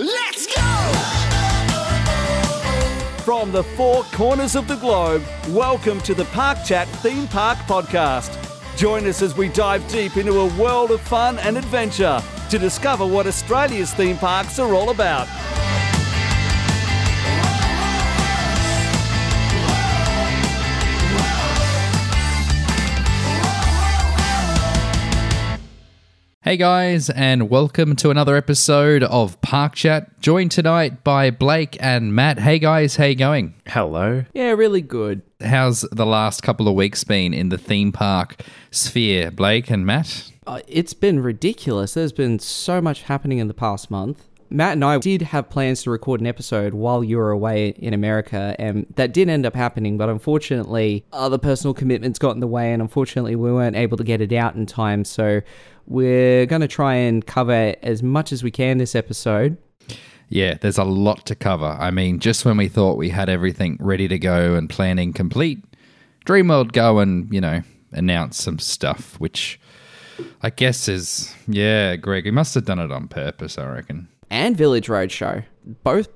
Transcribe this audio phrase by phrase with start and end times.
[0.00, 0.62] Let's go!
[3.22, 8.34] From the four corners of the globe, welcome to the Park Chat Theme Park Podcast.
[8.78, 13.06] Join us as we dive deep into a world of fun and adventure to discover
[13.06, 15.28] what Australia's theme parks are all about.
[26.50, 30.18] Hey guys, and welcome to another episode of Park Chat.
[30.18, 32.40] Joined tonight by Blake and Matt.
[32.40, 33.54] Hey guys, how you going?
[33.68, 34.24] Hello.
[34.34, 35.22] Yeah, really good.
[35.40, 40.32] How's the last couple of weeks been in the theme park sphere, Blake and Matt?
[40.44, 41.94] Uh, it's been ridiculous.
[41.94, 44.26] There's been so much happening in the past month.
[44.50, 47.94] Matt and I did have plans to record an episode while you were away in
[47.94, 52.48] America, and that did end up happening, but unfortunately, other personal commitments got in the
[52.48, 55.04] way, and unfortunately, we weren't able to get it out in time.
[55.04, 55.40] So,
[55.86, 59.56] we're going to try and cover as much as we can this episode.
[60.28, 61.76] Yeah, there's a lot to cover.
[61.80, 65.64] I mean, just when we thought we had everything ready to go and planning complete,
[66.26, 69.60] Dreamworld go and, you know, announce some stuff, which
[70.42, 74.08] I guess is, yeah, Greg, he must have done it on purpose, I reckon.
[74.30, 75.44] And Village Roadshow.
[75.82, 76.08] Both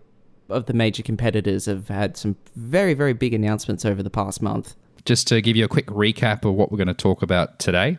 [0.48, 4.74] of the major competitors have had some very, very big announcements over the past month.
[5.04, 7.98] just to give you a quick recap of what we're going to talk about today.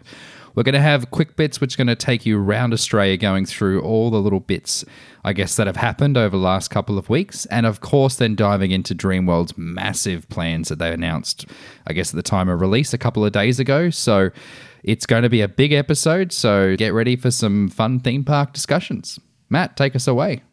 [0.56, 3.46] We're going to have quick bits, which are going to take you around Australia, going
[3.46, 4.86] through all the little bits,
[5.26, 7.46] I guess, that have happened over the last couple of weeks.
[7.48, 11.46] And of course, then diving into Dreamworld's massive plans that they announced,
[11.88, 13.90] I guess, at the time of release a couple of days ago.
[13.90, 14.30] So
[14.84, 16.32] it's going to be a big episode.
[16.32, 19.20] So get ready for some fun theme park discussions.
[19.50, 20.44] Matt, take us away.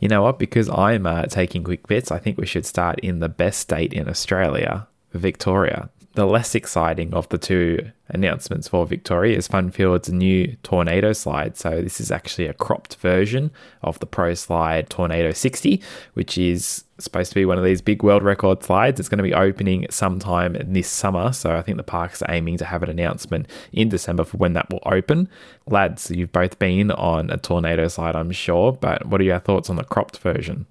[0.00, 0.38] You know what?
[0.38, 3.92] Because I'm uh, taking quick bits, I think we should start in the best state
[3.92, 5.88] in Australia, Victoria.
[6.14, 11.56] The less exciting of the two announcements for Victoria is Funfield's new Tornado slide.
[11.56, 15.80] So, this is actually a cropped version of the ProSlide Tornado 60,
[16.12, 19.00] which is supposed to be one of these big world record slides.
[19.00, 21.32] It's going to be opening sometime this summer.
[21.32, 24.68] So, I think the park's aiming to have an announcement in December for when that
[24.68, 25.30] will open.
[25.66, 29.70] Lads, you've both been on a tornado slide, I'm sure, but what are your thoughts
[29.70, 30.66] on the cropped version?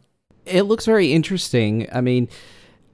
[0.45, 1.87] It looks very interesting.
[1.91, 2.29] I mean,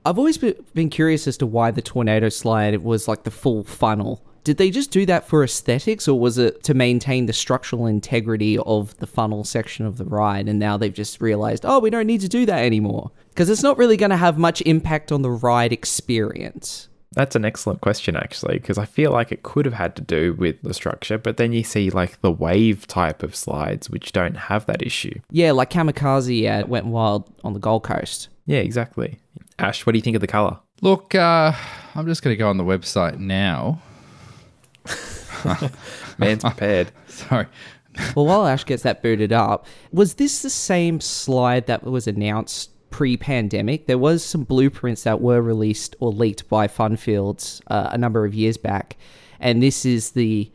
[0.05, 4.23] I've always been curious as to why the tornado slide was like the full funnel.
[4.43, 8.57] Did they just do that for aesthetics, or was it to maintain the structural integrity
[8.59, 10.47] of the funnel section of the ride?
[10.47, 13.63] And now they've just realized, oh, we don't need to do that anymore because it's
[13.63, 16.87] not really going to have much impact on the ride experience.
[17.11, 20.33] That's an excellent question, actually, because I feel like it could have had to do
[20.33, 24.37] with the structure, but then you see like the wave type of slides, which don't
[24.37, 25.19] have that issue.
[25.29, 28.29] Yeah, like Kamikaze at Wet n Wild on the Gold Coast.
[28.45, 29.19] Yeah, exactly.
[29.59, 30.59] Ash, what do you think of the color?
[30.81, 31.51] Look, uh,
[31.95, 33.81] I'm just going to go on the website now.
[36.17, 36.91] Man's prepared.
[37.07, 37.47] Sorry.
[38.15, 42.69] Well, while Ash gets that booted up, was this the same slide that was announced
[42.91, 43.87] pre-pandemic?
[43.87, 48.35] There was some blueprints that were released or leaked by Funfields uh, a number of
[48.35, 48.97] years back,
[49.39, 50.51] and this is the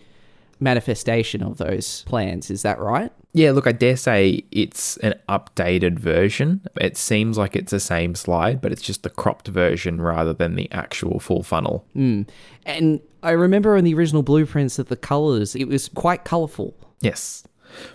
[0.63, 2.51] manifestation of those plans.
[2.51, 3.13] Is that right?
[3.35, 6.61] Yeah, look, I dare say it's an updated version.
[6.81, 10.55] It seems like it's the same slide, but it's just the cropped version rather than
[10.55, 11.87] the actual full funnel.
[11.95, 12.23] Hmm.
[12.65, 16.75] And I remember in the original blueprints that the colors it was quite colorful.
[17.01, 17.45] Yes.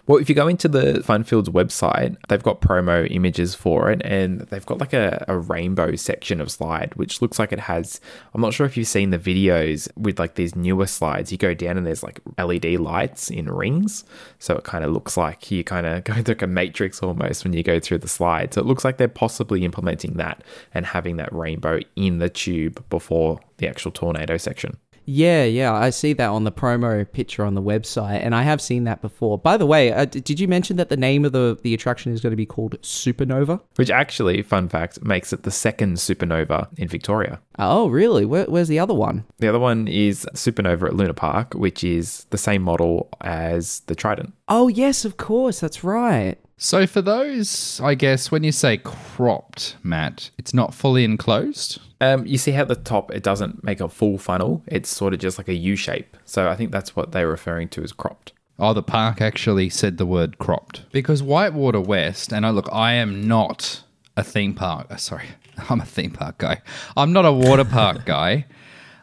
[0.05, 4.41] Well, if you go into the Funfields website, they've got promo images for it and
[4.41, 7.99] they've got like a, a rainbow section of slide, which looks like it has.
[8.33, 11.31] I'm not sure if you've seen the videos with like these newer slides.
[11.31, 14.03] You go down and there's like LED lights in rings.
[14.39, 17.43] So it kind of looks like you kind of go through like a matrix almost
[17.43, 18.53] when you go through the slide.
[18.53, 20.43] So it looks like they're possibly implementing that
[20.73, 24.77] and having that rainbow in the tube before the actual tornado section.
[25.09, 28.61] Yeah, yeah, I see that on the promo picture on the website, and I have
[28.61, 29.37] seen that before.
[29.37, 32.11] By the way, uh, d- did you mention that the name of the the attraction
[32.11, 33.61] is going to be called Supernova?
[33.77, 37.39] Which actually, fun fact, makes it the second supernova in Victoria.
[37.57, 38.25] Oh, really?
[38.25, 39.23] Where, where's the other one?
[39.39, 43.95] The other one is Supernova at Luna Park, which is the same model as the
[43.95, 44.33] Trident.
[44.49, 46.37] Oh, yes, of course, that's right.
[46.59, 51.79] So for those, I guess when you say cropped, Matt, it's not fully enclosed.
[52.01, 55.13] Um, you see how at the top it doesn't make a full funnel; it's sort
[55.13, 56.17] of just like a U shape.
[56.25, 58.33] So I think that's what they're referring to as cropped.
[58.59, 62.93] Oh, the park actually said the word cropped because Whitewater West, and I look, I
[62.93, 63.83] am not
[64.15, 64.87] a theme park.
[64.89, 65.27] uh, Sorry,
[65.69, 66.61] I'm a theme park guy.
[66.95, 68.45] I'm not a water park guy.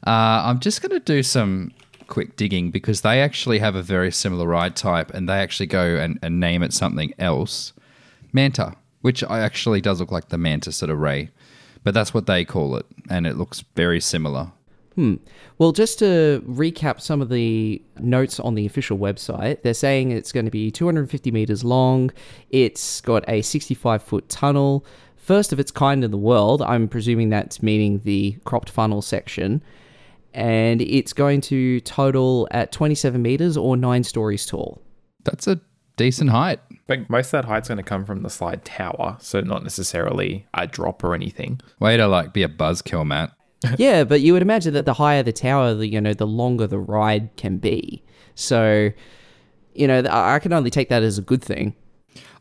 [0.04, 1.70] Uh, I'm just going to do some
[2.06, 5.96] quick digging because they actually have a very similar ride type, and they actually go
[5.96, 7.72] and, and name it something else,
[8.32, 11.30] Manta, which actually does look like the Manta sort of ray,
[11.82, 14.52] but that's what they call it, and it looks very similar.
[14.94, 15.16] Hmm.
[15.58, 20.30] Well, just to recap some of the notes on the official website, they're saying it's
[20.30, 22.12] going to be 250 meters long.
[22.50, 24.86] It's got a 65 foot tunnel,
[25.16, 26.62] first of its kind in the world.
[26.62, 29.62] I'm presuming that's meaning the cropped funnel section.
[30.34, 34.82] And it's going to total at 27 meters or nine stories tall.
[35.22, 35.60] That's a
[35.96, 36.60] decent height.
[36.86, 40.46] But most of that height's going to come from the slide tower, so not necessarily
[40.52, 41.60] a drop or anything.
[41.80, 43.32] Way to like be a buzzkill, Matt.
[43.78, 46.66] yeah, but you would imagine that the higher the tower, the you know, the longer
[46.66, 48.02] the ride can be.
[48.34, 48.90] So,
[49.74, 51.74] you know, I can only take that as a good thing.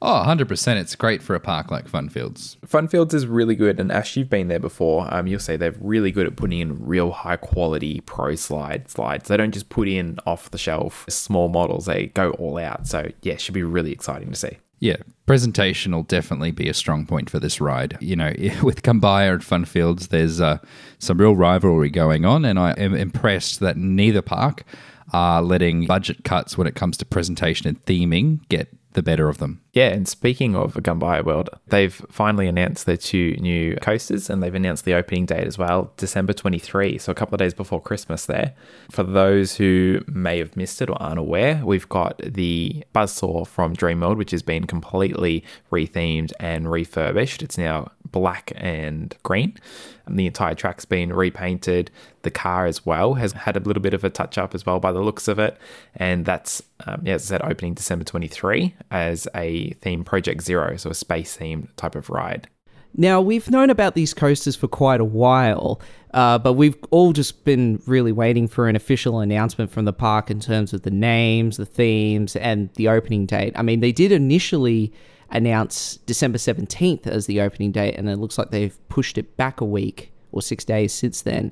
[0.02, 0.78] Oh, 100%.
[0.78, 2.58] It's great for a park like Funfields.
[2.68, 5.08] Funfields is really good, and Ash, you've been there before.
[5.14, 9.30] Um, you'll say they're really good at putting in real high quality pro slide slides.
[9.30, 12.88] They don't just put in off the shelf small models; they go all out.
[12.88, 14.58] So yeah, should be really exciting to see.
[14.80, 17.98] Yeah, presentation will definitely be a strong point for this ride.
[18.02, 18.34] You know,
[18.64, 20.58] with Gumbuya and Funfields, there's uh,
[21.00, 24.66] some real rivalry going on, and I am impressed that neither park
[25.14, 29.38] are letting budget cuts when it comes to presentation and theming get the better of
[29.38, 29.62] them.
[29.74, 34.54] Yeah, and speaking of Gumbuya World, they've finally announced their two new coasters and they've
[34.54, 38.26] announced the opening date as well, December 23, so a couple of days before Christmas
[38.26, 38.54] there.
[38.92, 43.76] For those who may have missed it or aren't aware, we've got the Buzzsaw from
[43.76, 47.42] Dreamworld, which has been completely rethemed and refurbished.
[47.42, 49.58] It's now black and green.
[50.06, 51.92] And the entire track's been repainted.
[52.22, 54.80] The car as well has had a little bit of a touch up as well
[54.80, 55.58] by the looks of it.
[55.96, 60.78] And that's, um, yeah, as I said, opening December 23 as a theme Project Zero,
[60.78, 62.48] so a space themed type of ride.
[62.96, 65.82] Now, we've known about these coasters for quite a while,
[66.14, 70.30] uh, but we've all just been really waiting for an official announcement from the park
[70.30, 73.54] in terms of the names, the themes, and the opening date.
[73.56, 74.94] I mean, they did initially
[75.34, 79.60] announce December 17th as the opening date, and it looks like they've pushed it back
[79.60, 81.52] a week or six days since then.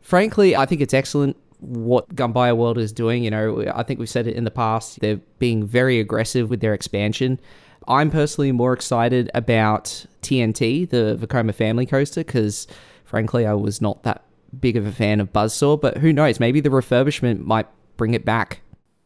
[0.00, 3.24] Frankly, I think it's excellent what Gumbuya World is doing.
[3.24, 5.00] You know, I think we've said it in the past.
[5.00, 7.40] They're being very aggressive with their expansion.
[7.88, 12.66] I'm personally more excited about TNT, the Vekoma family coaster, because
[13.04, 14.24] frankly, I was not that
[14.60, 15.80] big of a fan of Buzzsaw.
[15.80, 16.40] But who knows?
[16.40, 18.60] Maybe the refurbishment might bring it back.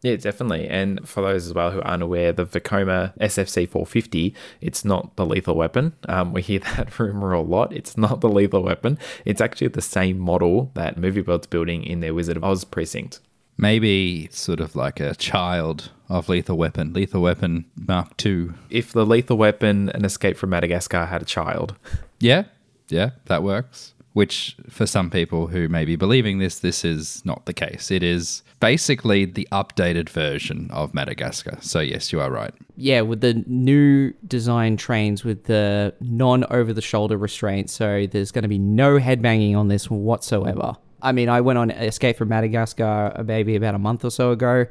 [0.06, 0.68] Yeah, definitely.
[0.68, 5.26] And for those as well who aren't aware, the Vekoma SFC 450, it's not the
[5.26, 5.94] lethal weapon.
[6.08, 7.72] Um, we hear that rumor a lot.
[7.72, 9.00] It's not the lethal weapon.
[9.24, 13.18] It's actually the same model that Movie World's building in their Wizard of Oz precinct.
[13.58, 18.50] Maybe sort of like a child of Lethal Weapon, Lethal Weapon Mark II.
[18.70, 21.74] If the Lethal Weapon and Escape from Madagascar had a child.
[22.20, 22.44] Yeah,
[22.88, 27.44] yeah, that works which for some people who may be believing this, this is not
[27.44, 27.90] the case.
[27.90, 31.58] It is basically the updated version of Madagascar.
[31.60, 32.54] So, yes, you are right.
[32.78, 37.68] Yeah, with the new design trains with the non over the shoulder restraint.
[37.68, 40.76] So, there's going to be no headbanging on this whatsoever.
[41.02, 44.30] I mean, I went on Escape from Madagascar uh, maybe about a month or so
[44.30, 44.64] ago.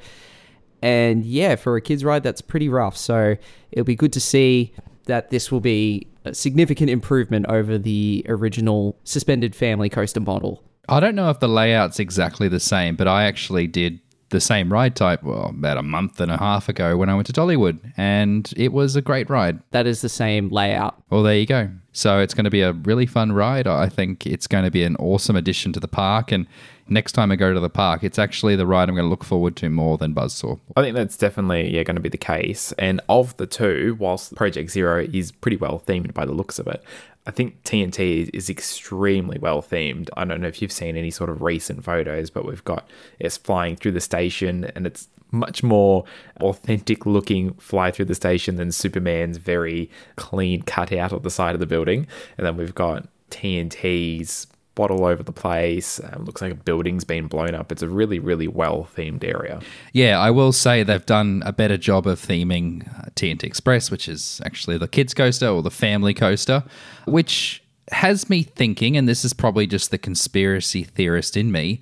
[0.81, 2.97] And yeah, for a kids' ride, that's pretty rough.
[2.97, 3.35] So,
[3.71, 4.73] it'll be good to see
[5.05, 10.63] that this will be a significant improvement over the original suspended family coaster model.
[10.87, 13.99] I don't know if the layout's exactly the same, but I actually did
[14.29, 17.27] the same ride type well, about a month and a half ago when I went
[17.27, 19.59] to Dollywood, and it was a great ride.
[19.71, 21.01] That is the same layout.
[21.09, 21.69] Well, there you go.
[21.91, 23.67] So it's going to be a really fun ride.
[23.67, 26.47] I think it's going to be an awesome addition to the park, and
[26.87, 29.23] next time I go to the park, it's actually the ride I'm going to look
[29.23, 30.59] forward to more than Buzzsaw.
[30.75, 32.71] I think that's definitely yeah going to be the case.
[32.73, 36.67] And of the two, whilst Project Zero is pretty well themed by the looks of
[36.67, 36.83] it,
[37.27, 40.09] I think TNT is extremely well themed.
[40.15, 42.87] I don't know if you've seen any sort of recent photos, but we've got
[43.19, 46.05] it's flying through the station and it's much more
[46.39, 51.59] authentic looking fly through the station than Superman's very clean cutout of the side of
[51.59, 52.07] the building.
[52.37, 55.99] And then we've got TNT's bottle over the place.
[56.03, 57.71] Um, looks like a building's been blown up.
[57.71, 59.61] It's a really, really well themed area.
[59.93, 64.07] Yeah, I will say they've done a better job of theming uh, TNT Express, which
[64.07, 66.63] is actually the kids coaster or the family coaster,
[67.05, 71.81] which has me thinking, and this is probably just the conspiracy theorist in me.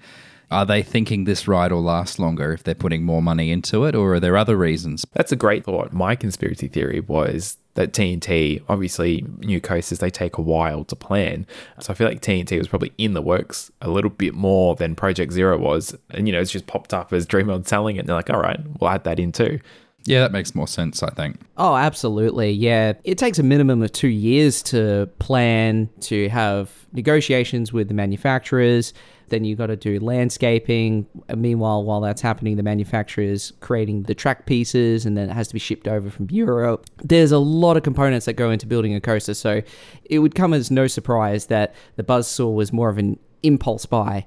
[0.51, 3.95] Are they thinking this ride will last longer if they're putting more money into it,
[3.95, 5.05] or are there other reasons?
[5.13, 5.93] That's a great thought.
[5.93, 11.48] My conspiracy theory was that TNT, obviously, new coasters, they take a while to plan.
[11.80, 14.96] So I feel like TNT was probably in the works a little bit more than
[14.96, 15.96] Project Zero was.
[16.12, 18.00] And, you know, it's just popped up as Dreamworld selling it.
[18.00, 19.60] And they're like, all right, we'll add that in too.
[20.06, 21.39] Yeah, that makes more sense, I think.
[21.58, 22.51] Oh, absolutely.
[22.51, 22.94] Yeah.
[23.06, 28.94] It takes a minimum of two years to plan, to have negotiations with the manufacturers,
[29.30, 31.06] then you've got to do landscaping.
[31.27, 35.48] And Meanwhile, while that's happening, the manufacturer's creating the track pieces and then it has
[35.50, 36.86] to be shipped over from Europe.
[36.98, 39.34] There's a lot of components that go into building a coaster.
[39.34, 39.62] So
[40.06, 44.25] it would come as no surprise that the Buzzsaw was more of an impulse buy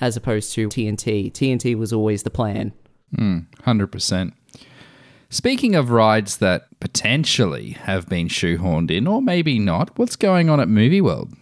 [0.00, 1.32] as opposed to TNT.
[1.32, 2.72] TNT was always the plan.
[3.16, 4.34] Hmm, hundred percent.
[5.30, 10.60] Speaking of rides that potentially have been shoehorned in, or maybe not, what's going on
[10.60, 11.32] at Movie World?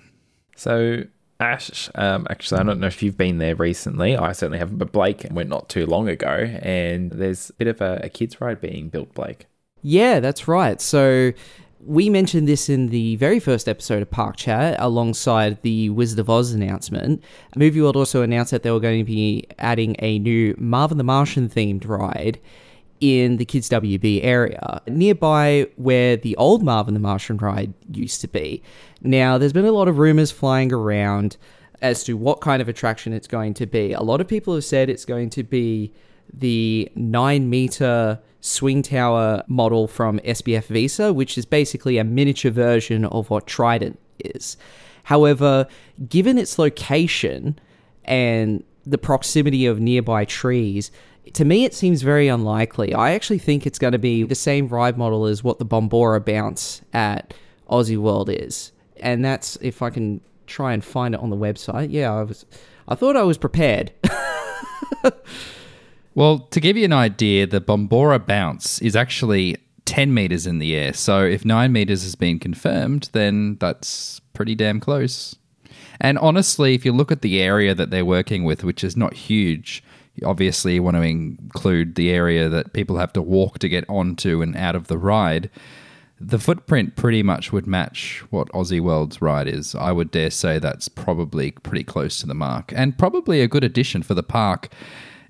[0.54, 1.04] So,
[1.40, 4.16] Ash, um, actually, I don't know if you've been there recently.
[4.16, 7.80] I certainly haven't, but Blake went not too long ago, and there's a bit of
[7.80, 9.46] a, a kids' ride being built, Blake.
[9.82, 10.80] Yeah, that's right.
[10.80, 11.32] So
[11.82, 16.28] we mentioned this in the very first episode of Park Chat alongside the Wizard of
[16.28, 17.24] Oz announcement.
[17.56, 21.04] Movie World also announced that they were going to be adding a new Marvin the
[21.04, 22.38] Martian themed ride
[23.00, 28.28] in the Kids WB area, nearby where the old Marvin the Martian ride used to
[28.28, 28.62] be.
[29.00, 31.36] Now, there's been a lot of rumors flying around
[31.80, 33.92] as to what kind of attraction it's going to be.
[33.92, 35.92] A lot of people have said it's going to be
[36.32, 43.04] the nine meter swing tower model from SBF Visa, which is basically a miniature version
[43.06, 44.56] of what Trident is.
[45.04, 45.66] However,
[46.08, 47.58] given its location
[48.04, 50.90] and the proximity of nearby trees,
[51.34, 52.94] to me it seems very unlikely.
[52.94, 56.24] I actually think it's going to be the same ride model as what the Bombora
[56.24, 57.34] bounce at
[57.68, 58.72] Aussie World is.
[59.00, 61.88] And that's if I can try and find it on the website.
[61.90, 62.44] Yeah, I was
[62.88, 63.92] I thought I was prepared.
[66.14, 70.74] Well, to give you an idea, the Bombora bounce is actually 10 meters in the
[70.74, 70.92] air.
[70.92, 75.36] So if 9 meters has been confirmed, then that's pretty damn close.
[76.00, 79.14] And honestly, if you look at the area that they're working with, which is not
[79.14, 79.84] huge,
[80.24, 84.56] obviously want to include the area that people have to walk to get onto and
[84.56, 85.50] out of the ride.
[86.20, 89.74] The footprint pretty much would match what Aussie World's ride is.
[89.74, 93.64] I would dare say that's probably pretty close to the mark and probably a good
[93.64, 94.68] addition for the park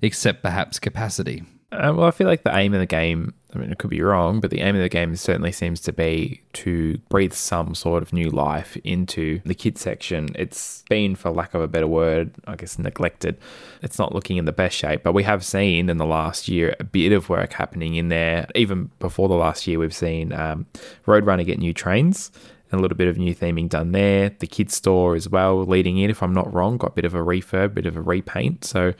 [0.01, 1.43] except perhaps capacity.
[1.71, 4.01] Uh, well, I feel like the aim of the game, I mean, it could be
[4.01, 8.01] wrong, but the aim of the game certainly seems to be to breathe some sort
[8.01, 10.29] of new life into the kids section.
[10.35, 13.37] It's been, for lack of a better word, I guess, neglected.
[13.81, 16.75] It's not looking in the best shape, but we have seen in the last year
[16.79, 18.47] a bit of work happening in there.
[18.55, 20.65] Even before the last year, we've seen um,
[21.05, 22.31] Roadrunner get new trains
[22.71, 24.29] and a little bit of new theming done there.
[24.29, 27.13] The kids store as well, leading in, if I'm not wrong, got a bit of
[27.13, 28.63] a refurb, a bit of a repaint.
[28.63, 28.93] So,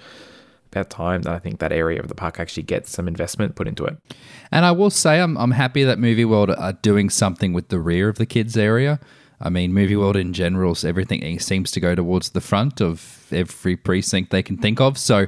[0.71, 3.67] about time that I think that area of the park actually gets some investment put
[3.67, 3.97] into it.
[4.51, 7.79] And I will say, I'm, I'm happy that Movie World are doing something with the
[7.79, 8.99] rear of the kids' area.
[9.39, 13.75] I mean, Movie World in general, everything seems to go towards the front of every
[13.75, 14.97] precinct they can think of.
[14.97, 15.27] So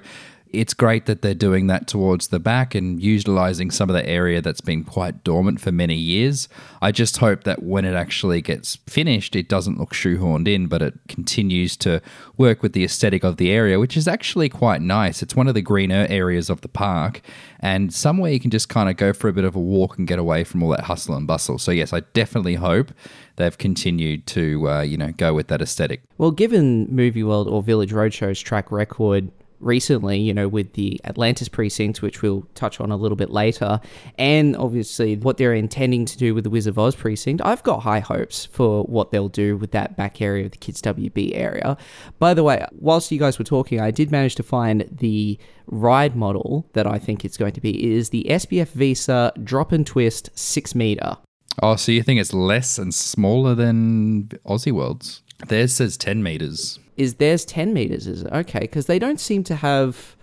[0.53, 4.39] it's great that they're doing that towards the back and utilizing some of the area
[4.39, 6.47] that's been quite dormant for many years.
[6.81, 10.83] I just hope that when it actually gets finished, it doesn't look shoehorned in, but
[10.83, 12.01] it continues to
[12.37, 15.23] work with the aesthetic of the area, which is actually quite nice.
[15.23, 17.21] It's one of the greener areas of the park
[17.59, 20.05] and somewhere you can just kind of go for a bit of a walk and
[20.05, 21.57] get away from all that hustle and bustle.
[21.57, 22.91] So, yes, I definitely hope
[23.37, 26.03] they've continued to, uh, you know, go with that aesthetic.
[26.17, 29.31] Well, given Movie World or Village Roadshow's track record
[29.63, 33.79] recently, you know, with the Atlantis precinct, which we'll touch on a little bit later,
[34.17, 37.81] and obviously what they're intending to do with the Wizard of Oz precinct, I've got
[37.81, 41.77] high hopes for what they'll do with that back area of the Kids WB area.
[42.19, 46.15] By the way, whilst you guys were talking, I did manage to find the ride
[46.15, 50.29] model that I think it's going to be is the SBF Visa Drop and Twist
[50.35, 51.17] 6 meter.
[51.61, 55.21] Oh, so you think it's less and smaller than Aussie World's?
[55.47, 59.43] Theirs says 10 meters is theirs 10 meters is it okay because they don't seem
[59.43, 60.15] to have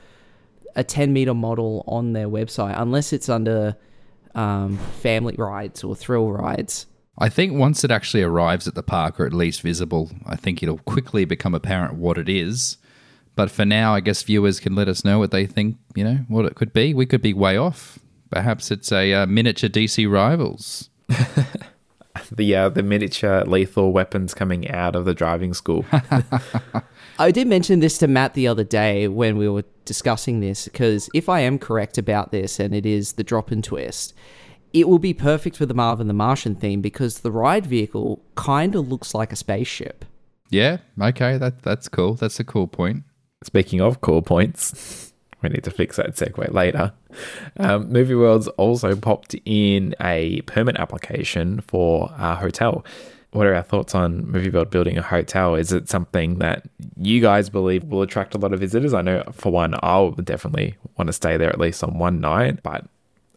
[0.77, 3.77] a 10 meter model on their website unless it's under
[4.35, 6.87] um, family rides or thrill rides
[7.19, 10.63] I think once it actually arrives at the park or at least visible, I think
[10.63, 12.79] it'll quickly become apparent what it is.
[13.37, 16.21] But for now, I guess viewers can let us know what they think, you know,
[16.29, 16.95] what it could be.
[16.95, 17.99] We could be way off.
[18.31, 20.89] Perhaps it's a uh, miniature DC Rivals.
[22.33, 25.85] the uh, the miniature lethal weapons coming out of the driving school.
[27.19, 31.11] I did mention this to Matt the other day when we were discussing this because
[31.15, 34.15] if I am correct about this and it is the drop and twist,
[34.73, 38.75] it will be perfect for the Marvin the Martian theme because the ride vehicle kind
[38.75, 40.05] of looks like a spaceship.
[40.49, 42.15] Yeah, okay, that that's cool.
[42.15, 43.05] That's a cool point.
[43.43, 45.10] Speaking of cool points,
[45.43, 46.93] we need to fix that segue later.
[47.57, 52.85] Um, Movie World's also popped in a permit application for a hotel.
[53.33, 55.55] What are our thoughts on Movie World building a hotel?
[55.55, 58.93] Is it something that you guys believe will attract a lot of visitors?
[58.93, 62.63] I know, for one, I'll definitely want to stay there at least on one night,
[62.63, 62.87] but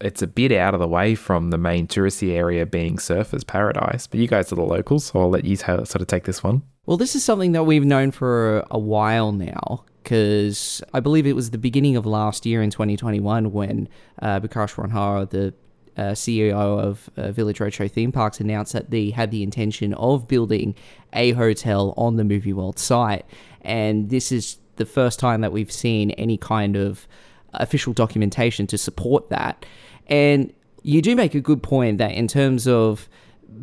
[0.00, 4.08] it's a bit out of the way from the main touristy area being Surfers Paradise.
[4.08, 6.42] But you guys are the locals, so I'll let you t- sort of take this
[6.42, 6.62] one.
[6.86, 11.34] Well, this is something that we've known for a while now because I believe it
[11.34, 13.88] was the beginning of last year in 2021 when
[14.20, 15.54] uh, Bikash the
[15.96, 20.28] uh, CEO of uh, Village Roadshow Theme Parks, announced that they had the intention of
[20.28, 20.74] building
[21.12, 23.24] a hotel on the Movie World site.
[23.62, 27.08] And this is the first time that we've seen any kind of
[27.54, 29.64] official documentation to support that.
[30.08, 33.08] And you do make a good point that in terms of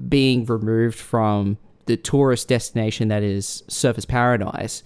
[0.08, 4.82] being removed from the tourist destination that is Surfers Paradise,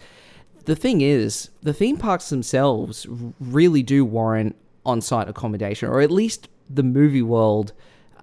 [0.66, 3.06] the thing is, the theme parks themselves
[3.40, 4.56] really do warrant
[4.86, 7.74] on site accommodation, or at least the movie world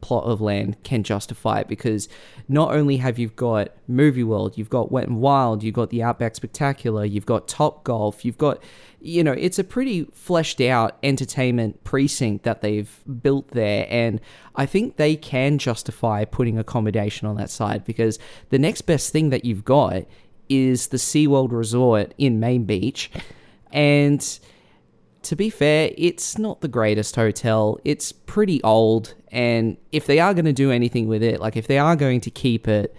[0.03, 2.09] plot of land can justify it because
[2.49, 6.03] not only have you got movie world you've got wet and wild you've got the
[6.03, 8.61] outback spectacular you've got top golf you've got
[9.01, 14.21] you know it's a pretty fleshed out entertainment precinct that they've built there and
[14.57, 18.19] i think they can justify putting accommodation on that side because
[18.51, 20.05] the next best thing that you've got
[20.53, 23.11] is the SeaWorld Resort in Main Beach.
[23.73, 24.21] And
[25.23, 27.79] to be fair, it's not the greatest hotel.
[27.85, 29.15] It's pretty old.
[29.29, 32.21] And if they are going to do anything with it, like if they are going
[32.23, 32.95] to keep it,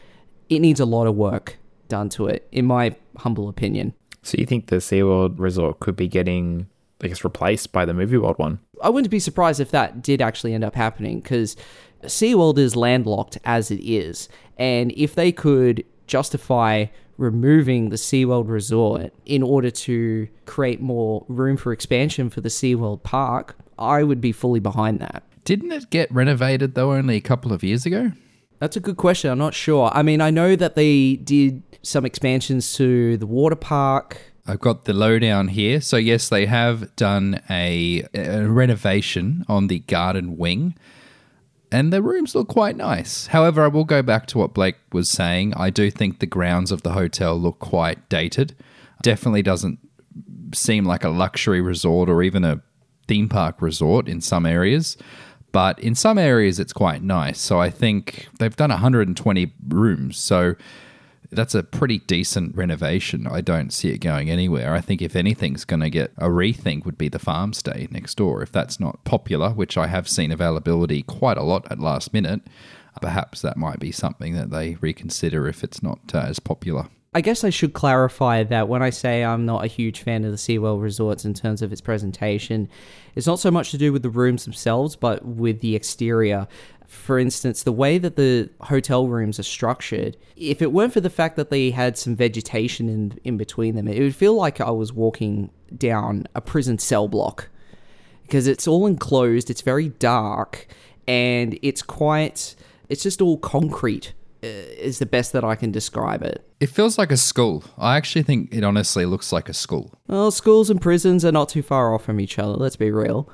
[0.50, 1.58] it needs a lot of work
[1.90, 3.94] done to it, in my humble opinion.
[4.24, 6.68] So you think the SeaWorld Resort could be getting,
[7.04, 8.60] I guess, replaced by the Movie World one?
[8.82, 11.56] I wouldn't be surprised if that did actually end up happening because
[12.04, 14.28] SeaWorld is landlocked as it is.
[14.58, 16.86] And if they could justify
[17.18, 23.04] removing the SeaWorld resort in order to create more room for expansion for the SeaWorld
[23.04, 25.24] park, I would be fully behind that.
[25.46, 28.12] Didn't it get renovated though only a couple of years ago?
[28.60, 29.30] That's a good question.
[29.30, 29.92] I'm not sure.
[29.94, 34.22] I mean, I know that they did some expansions to the water park.
[34.48, 35.82] I've got the lowdown here.
[35.82, 40.76] So, yes, they have done a, a renovation on the garden wing
[41.74, 43.28] and the rooms look quite nice.
[43.28, 45.54] However, I will go back to what Blake was saying.
[45.56, 48.56] I do think the grounds of the hotel look quite dated.
[49.02, 49.80] Definitely doesn't
[50.54, 52.62] seem like a luxury resort or even a
[53.08, 54.98] theme park resort in some areas.
[55.52, 57.40] But in some areas, it's quite nice.
[57.40, 60.18] So I think they've done 120 rooms.
[60.18, 60.56] So
[61.36, 63.28] that's a pretty decent renovation.
[63.28, 64.74] I don't see it going anywhere.
[64.74, 68.16] I think if anything's going to get a rethink would be the farm stay next
[68.16, 68.42] door.
[68.42, 72.42] If that's not popular, which I have seen availability quite a lot at last minute,
[73.02, 76.88] perhaps that might be something that they reconsider if it's not uh, as popular.
[77.16, 80.32] I guess I should clarify that when I say I'm not a huge fan of
[80.32, 82.68] the SeaWorld resorts in terms of its presentation,
[83.14, 86.48] it's not so much to do with the rooms themselves, but with the exterior
[86.94, 91.10] for instance, the way that the hotel rooms are structured, if it weren't for the
[91.10, 94.72] fact that they had some vegetation in in between them, it would feel like I
[94.72, 97.50] was walking down a prison cell block.
[98.22, 100.68] Because it's all enclosed, it's very dark,
[101.08, 102.56] and it's quite
[102.88, 106.46] it's just all concrete is the best that I can describe it.
[106.60, 107.64] It feels like a school.
[107.78, 109.94] I actually think it honestly looks like a school.
[110.08, 113.30] Well, schools and prisons are not too far off from each other, let's be real.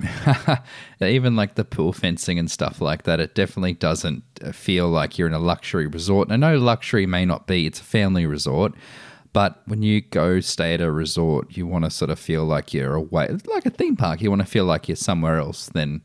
[1.00, 5.18] Even like the pool fencing and stuff like that, it definitely doesn't uh, feel like
[5.18, 6.28] you're in a luxury resort.
[6.28, 8.74] And I know luxury may not be, it's a family resort.
[9.32, 12.74] But when you go stay at a resort, you want to sort of feel like
[12.74, 14.20] you're away, like a theme park.
[14.20, 16.02] You want to feel like you're somewhere else than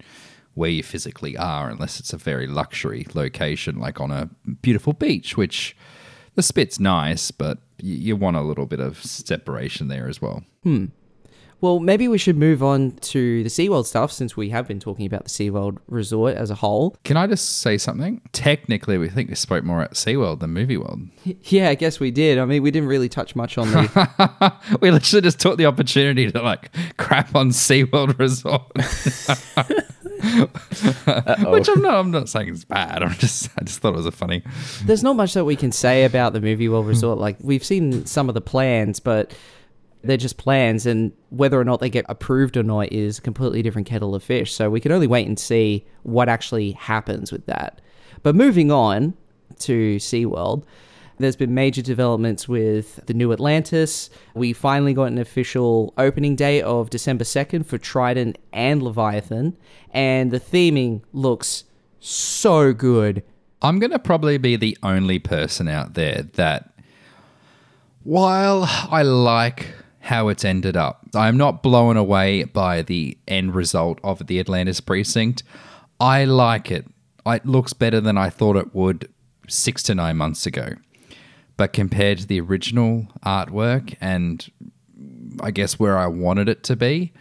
[0.56, 4.30] where you physically are, unless it's a very luxury location, like on a
[4.62, 5.76] beautiful beach, which
[6.36, 10.44] the spit's nice, but you, want a little bit of separation there as well.
[10.64, 10.86] Hmm.
[11.62, 15.06] Well, maybe we should move on to the SeaWorld stuff since we have been talking
[15.06, 16.96] about the SeaWorld resort as a whole.
[17.04, 18.22] Can I just say something?
[18.34, 21.02] Technically, we think we spoke more at SeaWorld than Movie World.
[21.44, 22.38] Yeah, I guess we did.
[22.38, 24.54] I mean, we didn't really touch much on the.
[24.82, 28.72] we literally just took the opportunity to like crap on SeaWorld Resort.
[30.26, 31.96] Which I'm not.
[31.96, 33.04] I'm not saying it's bad.
[33.04, 33.50] I'm just.
[33.58, 34.44] I just thought it was a funny.
[34.84, 36.90] There's not much that we can say about the Movie World hmm.
[36.90, 37.20] Resort.
[37.20, 39.34] Like we've seen some of the plans, but
[40.04, 43.62] they're just plans, and whether or not they get approved or not is a completely
[43.62, 44.54] different kettle of fish.
[44.54, 47.82] So we can only wait and see what actually happens with that.
[48.24, 49.14] But moving on
[49.60, 50.64] to SeaWorld,
[51.18, 54.10] there's been major developments with the new Atlantis.
[54.34, 59.58] We finally got an official opening date of December 2nd for Trident and Leviathan,
[59.92, 61.64] and the theming looks
[62.00, 63.24] so good.
[63.62, 66.72] I'm going to probably be the only person out there that,
[68.04, 74.00] while I like how it's ended up, I'm not blown away by the end result
[74.04, 75.42] of the Atlantis precinct.
[76.00, 76.86] I like it.
[77.26, 79.10] It looks better than I thought it would
[79.48, 80.74] six to nine months ago.
[81.58, 84.50] But compared to the original artwork and
[85.40, 87.14] I guess where I wanted it to be,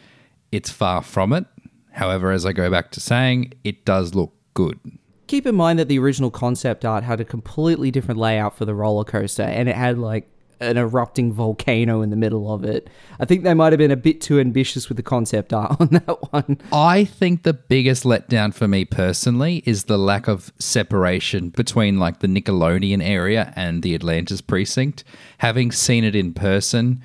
[0.50, 1.46] it's far from it.
[1.92, 4.80] However, as I go back to saying, it does look good.
[5.26, 8.74] Keep in mind that the original concept art had a completely different layout for the
[8.74, 10.28] roller coaster and it had like
[10.60, 12.88] an erupting volcano in the middle of it.
[13.18, 15.88] I think they might have been a bit too ambitious with the concept art on
[15.88, 16.58] that one.
[16.72, 22.20] I think the biggest letdown for me personally is the lack of separation between like
[22.20, 25.04] the Nickelodeon area and the Atlantis precinct.
[25.38, 27.02] Having seen it in person,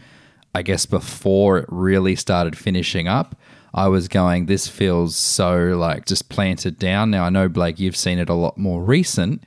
[0.54, 3.36] I guess before it really started finishing up,
[3.74, 7.12] I was going, this feels so like just planted down.
[7.12, 9.44] Now, I know, Blake, you've seen it a lot more recent,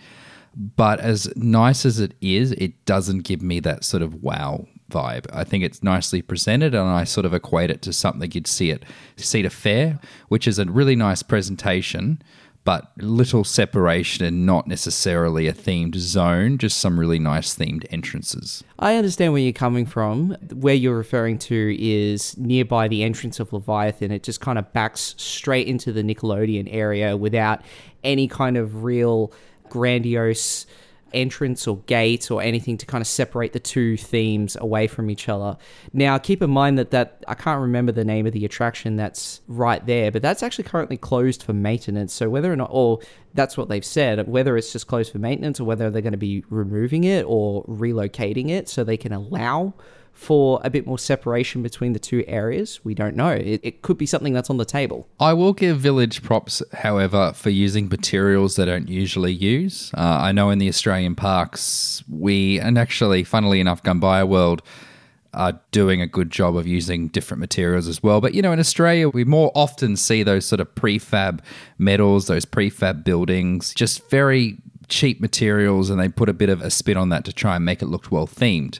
[0.57, 5.27] but as nice as it is, it doesn't give me that sort of wow vibe.
[5.33, 8.71] I think it's nicely presented, and I sort of equate it to something you'd see
[8.71, 8.83] at
[9.17, 12.23] Cedar Fair, which is a really nice presentation,
[12.65, 18.63] but little separation and not necessarily a themed zone, just some really nice themed entrances.
[18.79, 20.37] I understand where you're coming from.
[20.53, 24.13] Where you're referring to is nearby the entrance of Leviathan.
[24.13, 27.63] It just kind of backs straight into the Nickelodeon area without
[28.05, 29.33] any kind of real
[29.73, 30.67] grandiose
[31.15, 35.29] entrance or gate or anything to kind of separate the two themes away from each
[35.29, 35.57] other.
[35.95, 39.41] Now, keep in mind that that I can't remember the name of the attraction that's
[39.49, 42.13] right there, but that's actually currently closed for maintenance.
[42.13, 43.01] So whether or not, or
[43.33, 46.19] that's what they've said, whether it's just closed for maintenance or whether they're going to
[46.19, 49.73] be removing it or relocating it so they can allow
[50.13, 52.81] for a bit more separation between the two areas.
[52.85, 53.31] We don't know.
[53.31, 55.09] It, it could be something that's on the table.
[55.19, 59.91] I will give Village props, however, for using materials they don't usually use.
[59.95, 64.63] Uh, I know in the Australian parks, we, and actually, funnily enough, Gumbuya World
[65.35, 68.21] are doing a good job of using different materials as well.
[68.21, 71.41] But you know, in Australia, we more often see those sort of prefab
[71.79, 76.71] metals, those prefab buildings, just very cheap materials, and they put a bit of a
[76.71, 78.79] spin on that to try and make it look well themed.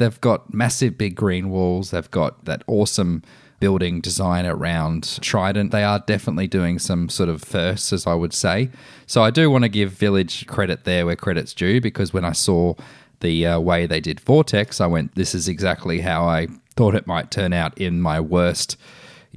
[0.00, 1.90] They've got massive big green walls.
[1.90, 3.22] They've got that awesome
[3.60, 5.72] building design around Trident.
[5.72, 8.70] They are definitely doing some sort of firsts, as I would say.
[9.06, 12.32] So I do want to give Village credit there where credit's due because when I
[12.32, 12.74] saw
[13.20, 17.06] the uh, way they did Vortex, I went, this is exactly how I thought it
[17.06, 18.78] might turn out in my worst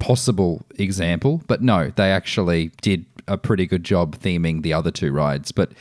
[0.00, 1.42] possible example.
[1.46, 5.52] But no, they actually did a pretty good job theming the other two rides.
[5.52, 5.72] But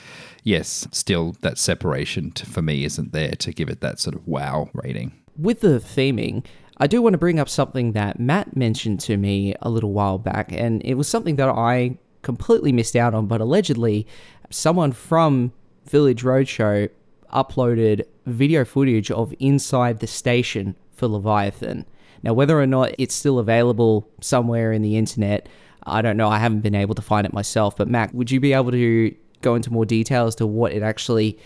[0.44, 4.28] yes, still that separation to, for me isn't there to give it that sort of
[4.28, 5.14] wow rating.
[5.38, 6.46] With the theming,
[6.78, 10.18] I do want to bring up something that Matt mentioned to me a little while
[10.18, 14.08] back, and it was something that I completely missed out on, but allegedly,
[14.50, 15.52] someone from
[15.86, 16.90] Village Roadshow
[17.34, 21.86] uploaded video footage of inside the station for Leviathan.
[22.22, 25.50] Now, whether or not it's still available somewhere in the internet,
[25.86, 26.30] I don't know.
[26.30, 27.76] I haven't been able to find it myself.
[27.76, 30.82] But, Mac, would you be able to go into more detail as to what it
[30.82, 31.38] actually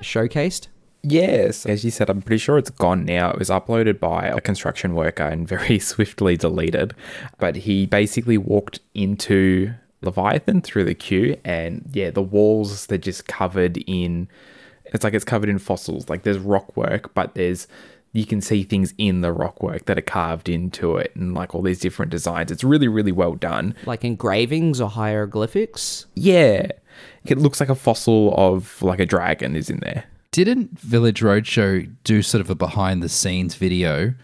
[0.00, 0.68] showcased?
[1.02, 3.30] Yes, as you said, I'm pretty sure it's gone now.
[3.30, 6.94] It was uploaded by a construction worker and very swiftly deleted.
[7.38, 9.72] But he basically walked into
[10.02, 14.28] Leviathan through the queue, and yeah, the walls they're just covered in.
[14.86, 16.08] It's like it's covered in fossils.
[16.08, 17.66] Like there's rock work, but there's
[18.12, 21.54] you can see things in the rock work that are carved into it and like
[21.54, 22.50] all these different designs.
[22.50, 23.74] It's really, really well done.
[23.86, 26.06] Like engravings or hieroglyphics?
[26.14, 26.72] Yeah.
[27.24, 30.04] It looks like a fossil of like a dragon is in there.
[30.32, 34.14] Didn't Village Roadshow do sort of a behind the scenes video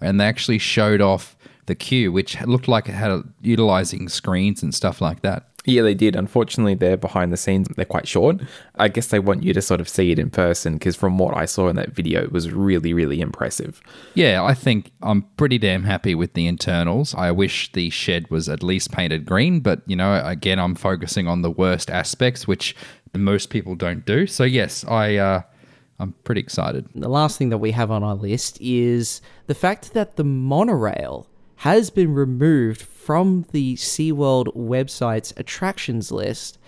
[0.00, 1.36] and they actually showed off
[1.66, 5.48] the queue, which looked like it had utilizing screens and stuff like that?
[5.66, 6.16] Yeah, they did.
[6.16, 7.68] Unfortunately, they're behind the scenes.
[7.76, 8.40] They're quite short.
[8.76, 11.36] I guess they want you to sort of see it in person because from what
[11.36, 13.82] I saw in that video, it was really, really impressive.
[14.14, 17.14] Yeah, I think I'm pretty damn happy with the internals.
[17.14, 21.26] I wish the shed was at least painted green, but you know, again, I'm focusing
[21.26, 22.76] on the worst aspects, which
[23.12, 24.26] most people don't do.
[24.26, 25.16] So yes, I.
[25.16, 25.42] Uh,
[25.98, 26.86] I'm pretty excited.
[26.94, 31.26] The last thing that we have on our list is the fact that the monorail
[31.56, 36.58] has been removed from the SeaWorld website's attractions list.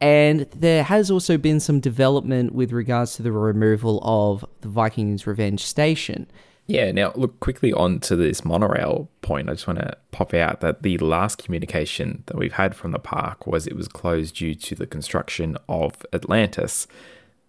[0.00, 5.26] And there has also been some development with regards to the removal of the Vikings
[5.26, 6.30] Revenge station.
[6.68, 9.50] Yeah, now look quickly on to this monorail point.
[9.50, 13.00] I just want to pop out that the last communication that we've had from the
[13.00, 16.86] park was it was closed due to the construction of Atlantis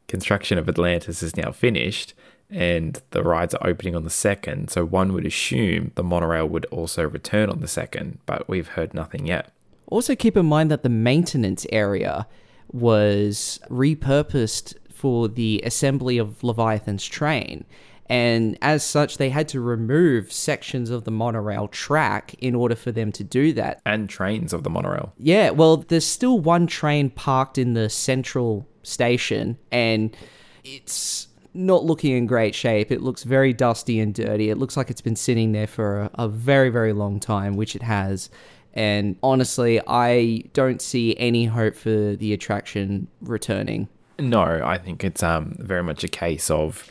[0.10, 2.14] construction of Atlantis is now finished
[2.50, 4.70] and the rides are opening on the second.
[4.70, 8.94] So one would assume the monorail would also return on the second, but we've heard
[8.94, 9.52] nothing yet.
[9.88, 12.28] Also, keep in mind that the maintenance area
[12.72, 17.66] was repurposed for the assembly of Leviathan's train.
[18.08, 22.92] And as such, they had to remove sections of the monorail track in order for
[22.92, 23.82] them to do that.
[23.86, 25.14] And trains of the monorail.
[25.18, 30.16] Yeah, well, there's still one train parked in the central station, and
[30.64, 32.92] it's not looking in great shape.
[32.92, 34.50] It looks very dusty and dirty.
[34.50, 37.76] It looks like it's been sitting there for a, a, very, very long time, which
[37.76, 38.30] it has.
[38.74, 43.90] And honestly, I don't see any hope for the attraction returning.
[44.20, 46.90] No, I think it's um, very much a case of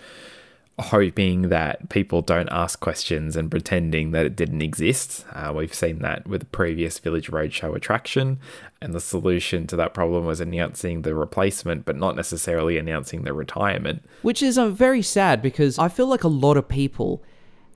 [0.78, 5.26] hoping that people don't ask questions and pretending that it didn't exist.
[5.32, 8.38] Uh, we've seen that with the previous Village Roadshow attraction,
[8.80, 13.32] and the solution to that problem was announcing the replacement, but not necessarily announcing the
[13.32, 14.02] retirement.
[14.22, 17.22] Which is uh, very sad because I feel like a lot of people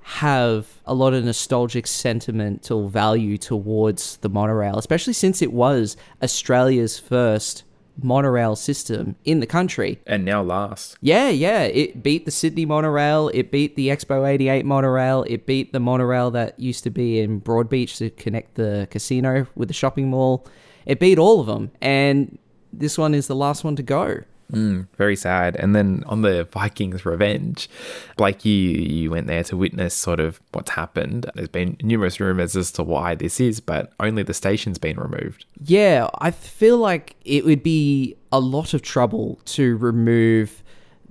[0.05, 6.99] have a lot of nostalgic sentimental value towards the monorail, especially since it was Australia's
[6.99, 7.65] first
[8.01, 10.01] monorail system in the country.
[10.07, 10.97] And now last.
[11.01, 11.63] Yeah, yeah.
[11.63, 13.31] It beat the Sydney monorail.
[13.35, 15.25] It beat the Expo 88 monorail.
[15.29, 19.69] It beat the monorail that used to be in Broadbeach to connect the casino with
[19.69, 20.47] the shopping mall.
[20.87, 21.71] It beat all of them.
[21.81, 22.39] And
[22.73, 24.23] this one is the last one to go.
[24.53, 25.57] Mm, very sad.
[25.57, 27.69] And then on the Vikings revenge,
[28.17, 31.31] Blake, you you went there to witness sort of what's happened.
[31.35, 35.47] There's been numerous rumors as to why this is, but only the station's been removed.
[35.65, 40.63] Yeah, I feel like it would be a lot of trouble to remove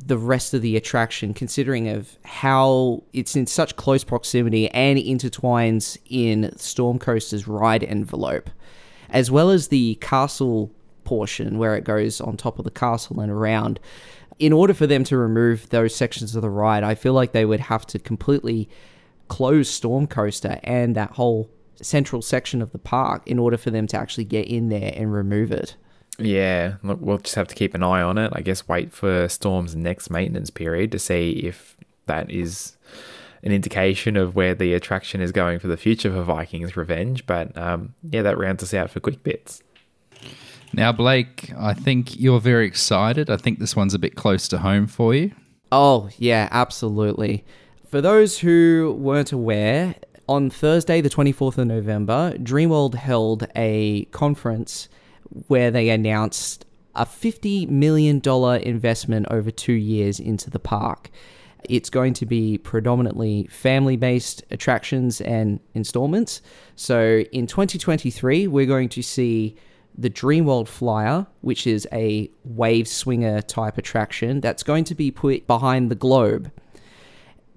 [0.04, 5.98] the rest of the attraction considering of how it's in such close proximity and intertwines
[6.10, 8.50] in Stormcoaster's ride envelope
[9.12, 10.72] as well as the castle
[11.04, 13.80] portion where it goes on top of the castle and around.
[14.40, 17.46] In order for them to remove those sections of the ride, I feel like they
[17.46, 18.70] would have to completely
[19.28, 21.50] close Storm Coaster and that whole
[21.82, 25.14] central section of the park in order for them to actually get in there and
[25.14, 25.76] remove it.
[26.18, 28.32] Yeah, we'll just have to keep an eye on it.
[28.36, 32.78] I guess wait for Storm's next maintenance period to see if that is
[33.44, 37.26] an indication of where the attraction is going for the future for Vikings Revenge.
[37.26, 39.64] But um, yeah, that rounds us out for quick bits.
[40.74, 43.30] Now, Blake, I think you're very excited.
[43.30, 45.32] I think this one's a bit close to home for you.
[45.72, 47.44] Oh, yeah, absolutely.
[47.90, 49.96] For those who weren't aware,
[50.30, 54.88] on Thursday, the 24th of November, Dreamworld held a conference
[55.48, 58.22] where they announced a $50 million
[58.64, 61.10] investment over two years into the park.
[61.66, 66.42] It's going to be predominantly family based attractions and installments.
[66.76, 69.58] So in 2023, we're going to see
[69.98, 75.48] the Dreamworld Flyer, which is a wave swinger type attraction that's going to be put
[75.48, 76.52] behind the globe.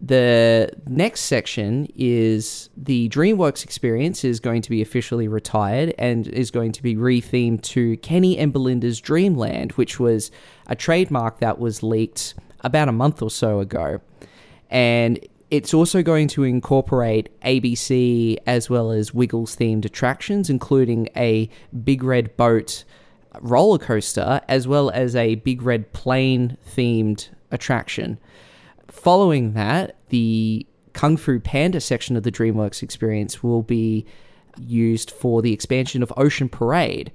[0.00, 6.50] The next section is the DreamWorks experience is going to be officially retired and is
[6.50, 10.30] going to be rethemed to Kenny and Belinda's Dreamland, which was
[10.66, 14.00] a trademark that was leaked about a month or so ago.
[14.68, 15.18] And
[15.54, 21.48] it's also going to incorporate ABC as well as Wiggles themed attractions, including a
[21.84, 22.82] Big Red Boat
[23.40, 28.18] roller coaster as well as a Big Red Plane themed attraction.
[28.88, 34.04] Following that, the Kung Fu Panda section of the DreamWorks experience will be
[34.58, 37.12] used for the expansion of Ocean Parade.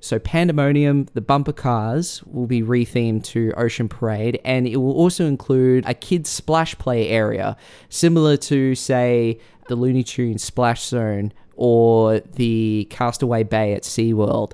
[0.00, 5.26] So Pandemonium, the bumper cars will be rethemed to Ocean Parade, and it will also
[5.26, 7.56] include a kids splash play area,
[7.90, 14.52] similar to say the Looney Tunes Splash Zone or the Castaway Bay at SeaWorld.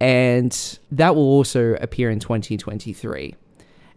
[0.00, 3.34] And that will also appear in 2023.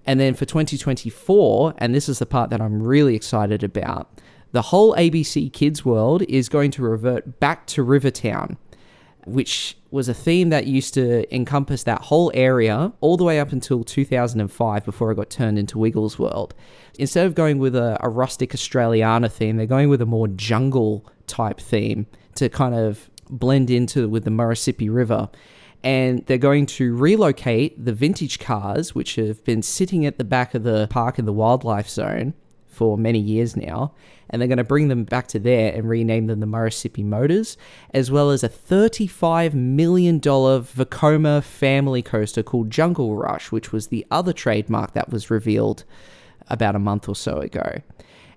[0.06, 4.10] And then for 2024, and this is the part that I'm really excited about,
[4.52, 8.58] the whole ABC Kids world is going to revert back to Rivertown
[9.28, 13.52] which was a theme that used to encompass that whole area all the way up
[13.52, 16.54] until 2005 before it got turned into Wiggles World.
[16.98, 21.06] Instead of going with a, a rustic Australiana theme, they're going with a more jungle
[21.28, 25.30] type theme to kind of blend into with the Murrissippi River.
[25.84, 30.56] And they're going to relocate the vintage cars, which have been sitting at the back
[30.56, 32.34] of the park in the wildlife zone
[32.78, 33.92] for many years now,
[34.30, 37.58] and they're going to bring them back to there and rename them the Murrissippi Motors,
[37.92, 44.06] as well as a $35 million Vekoma family coaster called Jungle Rush, which was the
[44.12, 45.86] other trademark that was revealed
[46.50, 47.82] about a month or so ago.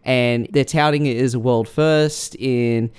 [0.04, 2.90] And they're touting it as a world first in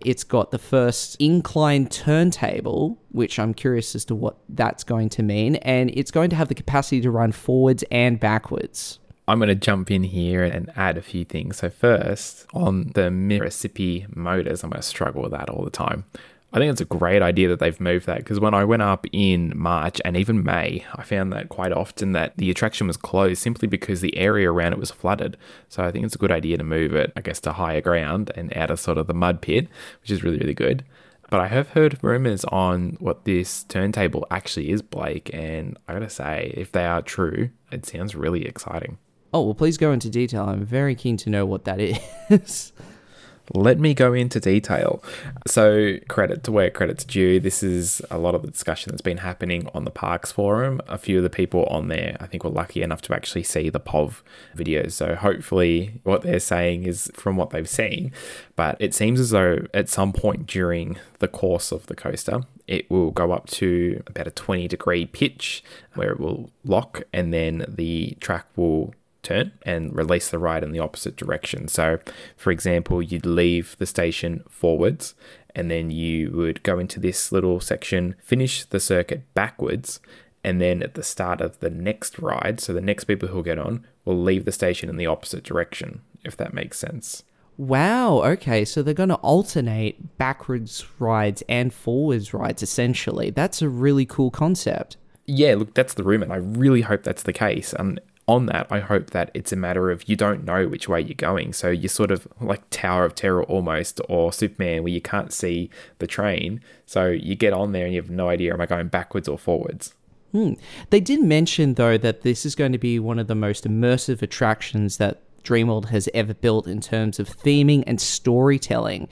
[0.00, 5.22] it's got the first incline turntable, which I'm curious as to what that's going to
[5.22, 8.98] mean, and it's going to have the capacity to run forwards and backwards.
[9.28, 11.56] I'm going to jump in here and add a few things.
[11.58, 16.04] So, first, on the Mississippi motors, I'm going to struggle with that all the time.
[16.52, 19.04] I think it's a great idea that they've moved that because when I went up
[19.12, 23.42] in March and even May, I found that quite often that the attraction was closed
[23.42, 25.36] simply because the area around it was flooded.
[25.68, 28.30] So I think it's a good idea to move it, I guess, to higher ground
[28.36, 29.68] and out of sort of the mud pit,
[30.00, 30.84] which is really, really good.
[31.28, 36.08] But I have heard rumors on what this turntable actually is, Blake, and I gotta
[36.08, 38.98] say, if they are true, it sounds really exciting.
[39.36, 40.44] Oh, well, please go into detail.
[40.44, 42.72] I'm very keen to know what that is.
[43.52, 45.04] Let me go into detail.
[45.46, 47.38] So, credit to where credit's due.
[47.38, 50.80] This is a lot of the discussion that's been happening on the Parkz Forum.
[50.88, 53.68] A few of the people on there, I think, were lucky enough to actually see
[53.68, 54.22] the POV
[54.56, 54.92] videos.
[54.92, 58.12] So, hopefully, what they're saying is from what they've seen.
[58.56, 62.90] But it seems as though at some point during the course of the coaster, it
[62.90, 65.62] will go up to about a 20 degree pitch
[65.94, 68.94] where it will lock, and then the track will
[69.26, 71.68] turn and release the ride in the opposite direction.
[71.68, 71.98] So,
[72.36, 75.14] for example, you'd leave the station forwards
[75.54, 80.00] and then you would go into this little section, finish the circuit backwards,
[80.44, 83.58] and then at the start of the next ride, so the next people who'll get
[83.58, 87.24] on will leave the station in the opposite direction, if that makes sense.
[87.56, 93.30] Wow, okay, so they're going to alternate backwards rides and forwards rides essentially.
[93.30, 94.98] That's a really cool concept.
[95.24, 96.24] Yeah, look, that's the rumor.
[96.24, 97.72] And I really hope that's the case.
[97.72, 101.00] And on that, I hope that it's a matter of you don't know which way
[101.00, 101.52] you're going.
[101.52, 105.70] So you're sort of like Tower of Terror almost, or Superman, where you can't see
[105.98, 106.60] the train.
[106.86, 109.38] So you get on there and you have no idea, am I going backwards or
[109.38, 109.94] forwards?
[110.32, 110.54] Hmm.
[110.90, 114.22] They did mention, though, that this is going to be one of the most immersive
[114.22, 119.08] attractions that Dreamworld has ever built in terms of theming and storytelling.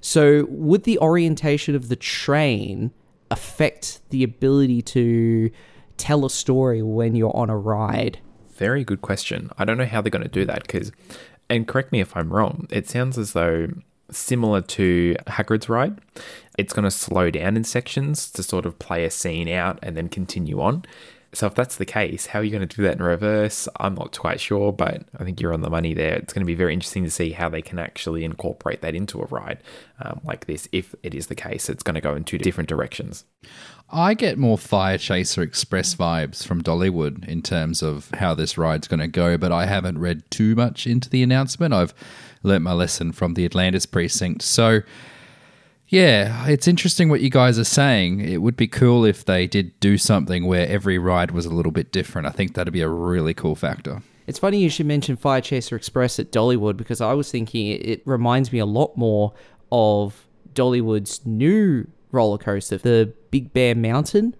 [0.00, 2.90] So, would the orientation of the train
[3.30, 5.50] affect the ability to
[5.96, 8.18] tell a story when you're on a ride?
[8.56, 9.50] Very good question.
[9.58, 10.92] I don't know how they're going to do that because,
[11.48, 13.68] and correct me if I'm wrong, it sounds as though
[14.10, 15.98] similar to Hagrid's ride,
[16.56, 19.96] it's going to slow down in sections to sort of play a scene out and
[19.96, 20.84] then continue on.
[21.36, 23.68] So if that's the case, how are you going to do that in reverse?
[23.78, 26.14] I'm not quite sure, but I think you're on the money there.
[26.14, 29.20] It's going to be very interesting to see how they can actually incorporate that into
[29.20, 29.58] a ride
[30.00, 30.66] um, like this.
[30.72, 33.26] If it is the case, it's going to go in two different directions.
[33.90, 38.88] I get more Fire Chaser Express vibes from Dollywood in terms of how this ride's
[38.88, 41.74] going to go, but I haven't read too much into the announcement.
[41.74, 41.92] I've
[42.44, 44.40] learnt my lesson from the Atlantis precinct.
[44.40, 44.80] So
[45.88, 48.20] yeah, it's interesting what you guys are saying.
[48.20, 51.72] It would be cool if they did do something where every ride was a little
[51.72, 52.26] bit different.
[52.26, 54.02] I think that'd be a really cool factor.
[54.26, 58.02] It's funny you should mention Fire Chaser Express at Dollywood because I was thinking it
[58.04, 59.32] reminds me a lot more
[59.70, 64.34] of Dollywood's new roller coaster, the Big Bear Mountain,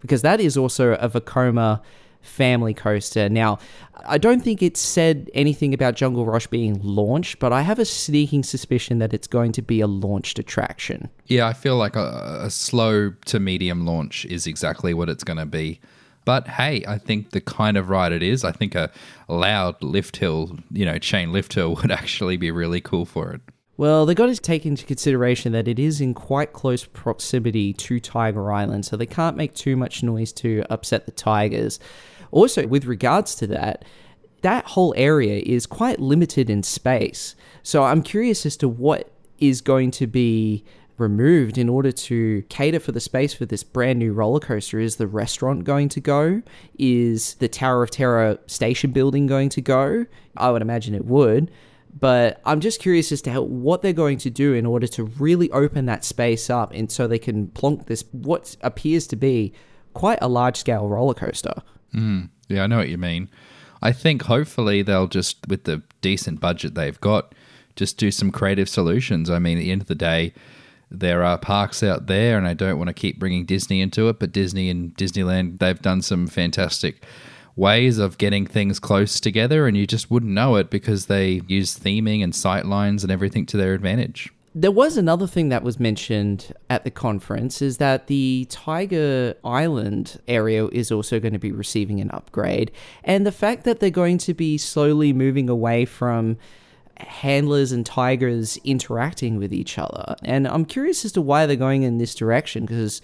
[0.00, 1.80] because that is also a Vekoma
[2.22, 3.28] family coaster.
[3.28, 3.58] Now,
[4.06, 7.84] I don't think it said anything about Jungle Rush being launched, but I have a
[7.84, 11.10] sneaking suspicion that it's going to be a launched attraction.
[11.26, 15.38] Yeah, I feel like a, a slow to medium launch is exactly what it's going
[15.38, 15.80] to be.
[16.24, 18.90] But hey, I think the kind of ride it is, I think a
[19.28, 23.40] loud lift hill, you know, chain lift hill would actually be really cool for it.
[23.76, 27.98] Well, they've got to take into consideration that it is in quite close proximity to
[27.98, 31.80] Tiger Island, so they can't make too much noise to upset the tigers.
[32.30, 33.84] Also, with regards to that,
[34.42, 37.34] that whole area is quite limited in space.
[37.62, 40.64] So I'm curious as to what is going to be
[41.00, 44.78] removed in order to cater for the space for this brand new roller coaster?
[44.78, 46.42] Is the restaurant going to go?
[46.78, 50.06] Is the Tower of Terror station building going to go?
[50.36, 51.50] I would imagine it would.
[51.98, 55.04] But I'm just curious as to how, what they're going to do in order to
[55.04, 59.52] really open that space up and so they can plonk this, what appears to be
[59.92, 61.54] quite a large scale roller coaster.
[61.94, 63.28] Mm, yeah, I know what you mean.
[63.82, 67.34] I think hopefully they'll just, with the decent budget they've got,
[67.76, 69.30] just do some creative solutions.
[69.30, 70.34] I mean, at the end of the day,
[70.90, 74.18] there are parks out there, and I don't want to keep bringing Disney into it,
[74.18, 77.04] but Disney and Disneyland, they've done some fantastic
[77.56, 81.78] ways of getting things close together, and you just wouldn't know it because they use
[81.78, 84.32] theming and sight lines and everything to their advantage.
[84.52, 90.20] There was another thing that was mentioned at the conference is that the Tiger Island
[90.26, 92.72] area is also going to be receiving an upgrade.
[93.04, 96.36] And the fact that they're going to be slowly moving away from
[96.96, 100.16] handlers and tigers interacting with each other.
[100.24, 103.00] And I'm curious as to why they're going in this direction because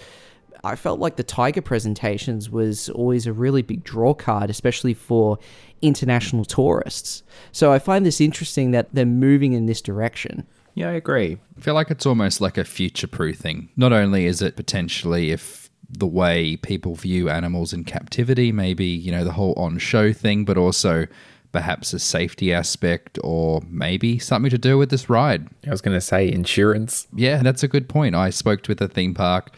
[0.65, 5.39] I felt like the tiger presentations was always a really big draw card, especially for
[5.81, 7.23] international tourists.
[7.53, 10.45] So I find this interesting that they're moving in this direction.
[10.77, 11.39] Yeah, I agree.
[11.57, 13.71] I feel like it's almost like a future proofing.
[13.77, 19.11] Not only is it potentially if the way people view animals in captivity, maybe, you
[19.11, 21.07] know, the whole on show thing, but also
[21.51, 25.49] perhaps a safety aspect or maybe something to do with this ride.
[25.67, 27.07] I was going to say insurance.
[27.15, 28.15] Yeah, that's a good point.
[28.15, 29.53] I spoke with a theme park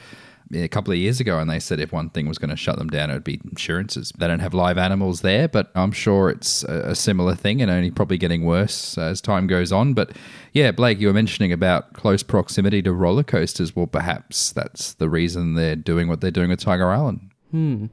[0.53, 2.79] a couple of years ago, and they said if one thing was going to shut
[2.79, 4.13] them down, it would be insurances.
[4.17, 7.91] They don't have live animals there, but I'm sure it's a, similar thing and only
[7.91, 9.95] probably getting worse as time goes on.
[9.95, 10.17] But
[10.53, 13.77] yeah, Blake, you were mentioning about close proximity to roller coasters.
[13.77, 17.31] Well, perhaps that's the reason they're doing what they're doing with Tiger Island.
[17.51, 17.87] Hmm.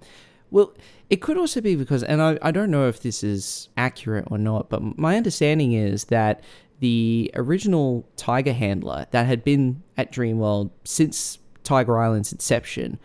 [0.50, 0.74] Well,
[1.10, 4.38] it could also be because, and I, I don't know if this is accurate or
[4.38, 6.44] not, but my understanding is that
[6.80, 13.00] the original Tiger handler that had been at Dreamworld since Tiger Island's inception.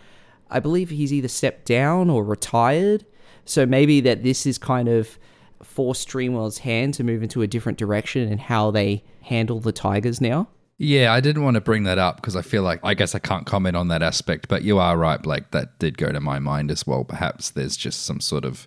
[0.51, 3.05] I believe he's either stepped down or retired.
[3.45, 5.19] So maybe that this is kind of
[5.63, 10.21] forced Dreamworld's hand to move into a different direction and how they handle the Tigers
[10.21, 10.49] now.
[10.79, 13.19] Yeah, I didn't want to bring that up because I feel like I guess I
[13.19, 15.51] can't comment on that aspect, but you are right, Blake.
[15.51, 17.05] That did go to my mind as well.
[17.05, 18.67] Perhaps there's just some sort of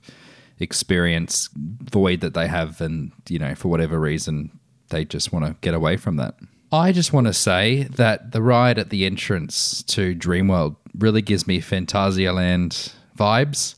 [0.59, 4.51] experience void that they have, and you know, for whatever reason,
[4.89, 6.35] they just want to get away from that.
[6.73, 11.45] I just want to say that the ride at the entrance to Dreamworld really gives
[11.45, 13.75] me Phantasialand vibes.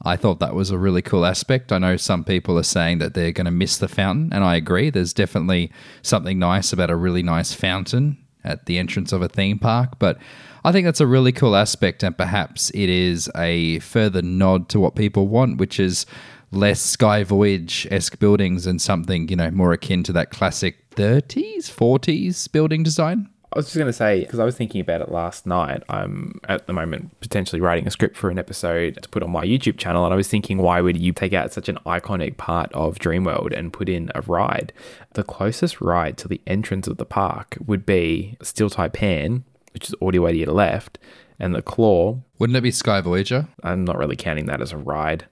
[0.00, 1.70] I thought that was a really cool aspect.
[1.70, 4.56] I know some people are saying that they're going to miss the fountain, and I
[4.56, 4.88] agree.
[4.88, 5.70] There's definitely
[6.00, 10.16] something nice about a really nice fountain at the entrance of a theme park, but
[10.64, 14.80] I think that's a really cool aspect, and perhaps it is a further nod to
[14.80, 16.06] what people want, which is
[16.52, 21.70] less Sky Voyage esque buildings and something, you know, more akin to that classic 30s,
[21.70, 23.28] 40s building design.
[23.52, 25.82] I was just going to say, because I was thinking about it last night.
[25.88, 29.44] I'm at the moment potentially writing a script for an episode to put on my
[29.44, 30.04] YouTube channel.
[30.04, 33.56] And I was thinking, why would you take out such an iconic part of Dreamworld
[33.56, 34.72] and put in a ride?
[35.14, 39.42] The closest ride to the entrance of the park would be Steel Taipan,
[39.72, 40.98] which is all the way to your left,
[41.40, 42.20] and the Claw.
[42.38, 43.48] Wouldn't it be Sky Voyager?
[43.64, 45.26] I'm not really counting that as a ride.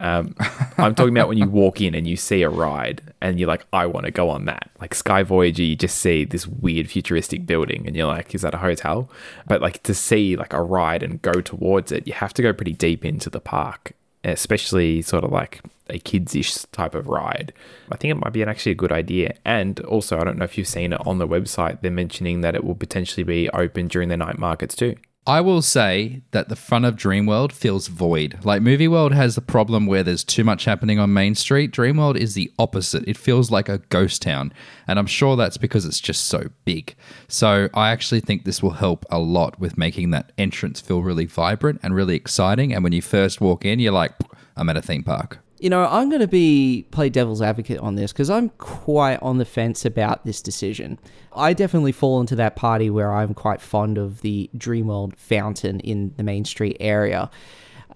[0.00, 0.34] Um,
[0.76, 3.64] I'm talking about when you walk in and you see a ride and you're like,
[3.72, 4.70] I want to go on that.
[4.80, 8.54] Like Sky Voyager, you just see this weird futuristic building and you're like, is that
[8.54, 9.08] a hotel?
[9.46, 12.52] But like to see like a ride and go towards it, you have to go
[12.52, 13.92] pretty deep into the park,
[14.24, 17.52] especially sort of like a kids-ish type of ride.
[17.92, 19.34] I think it might be an actually a good idea.
[19.44, 22.54] And also, I don't know if you've seen it on the website, they're mentioning that
[22.54, 24.96] it will potentially be open during the night markets too.
[25.26, 28.38] I will say that the front of Dreamworld feels void.
[28.44, 31.72] Like Movie World has the problem where there's too much happening on Main Street.
[31.72, 33.08] Dreamworld is the opposite.
[33.08, 34.52] It feels like a ghost town.
[34.86, 36.94] And I'm sure that's because it's just so big.
[37.26, 41.24] So I actually think this will help a lot with making that entrance feel really
[41.24, 42.74] vibrant and really exciting.
[42.74, 44.12] And when you first walk in, you're like,
[44.58, 45.43] I'm at a theme park.
[45.64, 49.38] You know, I'm going to be play devil's advocate on this because I'm quite on
[49.38, 50.98] the fence about this decision.
[51.34, 56.12] I definitely fall into that party where I'm quite fond of the Dreamworld fountain in
[56.18, 57.30] the Main Street area.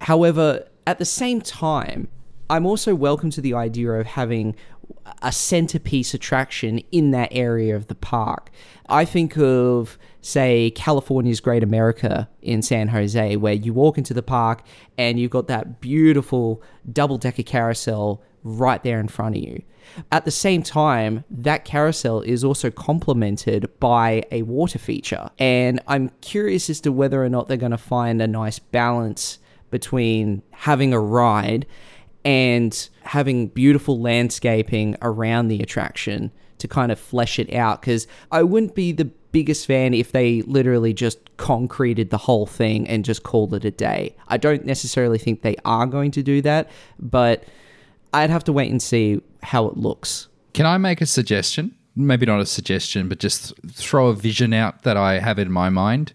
[0.00, 2.08] However, at the same time,
[2.50, 4.56] I'm also welcome to the idea of having
[5.20, 8.50] a centerpiece attraction in that area of the park.
[8.88, 14.22] I think of, say, California's Great America in San Jose, where you walk into the
[14.22, 14.62] park
[14.96, 19.62] and you've got that beautiful double decker carousel right there in front of you.
[20.10, 25.28] At the same time, that carousel is also complemented by a water feature.
[25.38, 29.38] And I'm curious as to whether or not they're going to find a nice balance
[29.70, 31.66] between having a ride
[32.24, 38.42] and having beautiful landscaping around the attraction to kind of flesh it out because I
[38.42, 43.22] wouldn't be the biggest fan if they literally just concreted the whole thing and just
[43.22, 44.16] called it a day.
[44.28, 47.44] I don't necessarily think they are going to do that, but
[48.12, 50.28] I'd have to wait and see how it looks.
[50.54, 51.74] Can I make a suggestion?
[51.94, 55.68] Maybe not a suggestion, but just throw a vision out that I have in my
[55.68, 56.12] mind.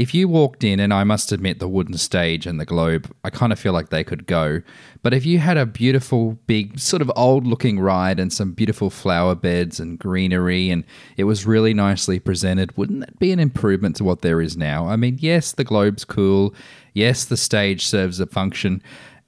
[0.00, 3.28] If you walked in, and I must admit, the wooden stage and the globe, I
[3.28, 4.62] kind of feel like they could go.
[5.02, 8.88] But if you had a beautiful, big, sort of old looking ride and some beautiful
[8.88, 10.84] flower beds and greenery, and
[11.18, 14.86] it was really nicely presented, wouldn't that be an improvement to what there is now?
[14.86, 16.54] I mean, yes, the globe's cool.
[16.94, 18.82] Yes, the stage serves a function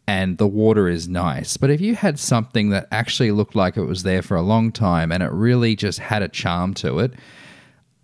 [0.06, 1.58] and the water is nice.
[1.58, 4.72] But if you had something that actually looked like it was there for a long
[4.72, 7.12] time and it really just had a charm to it,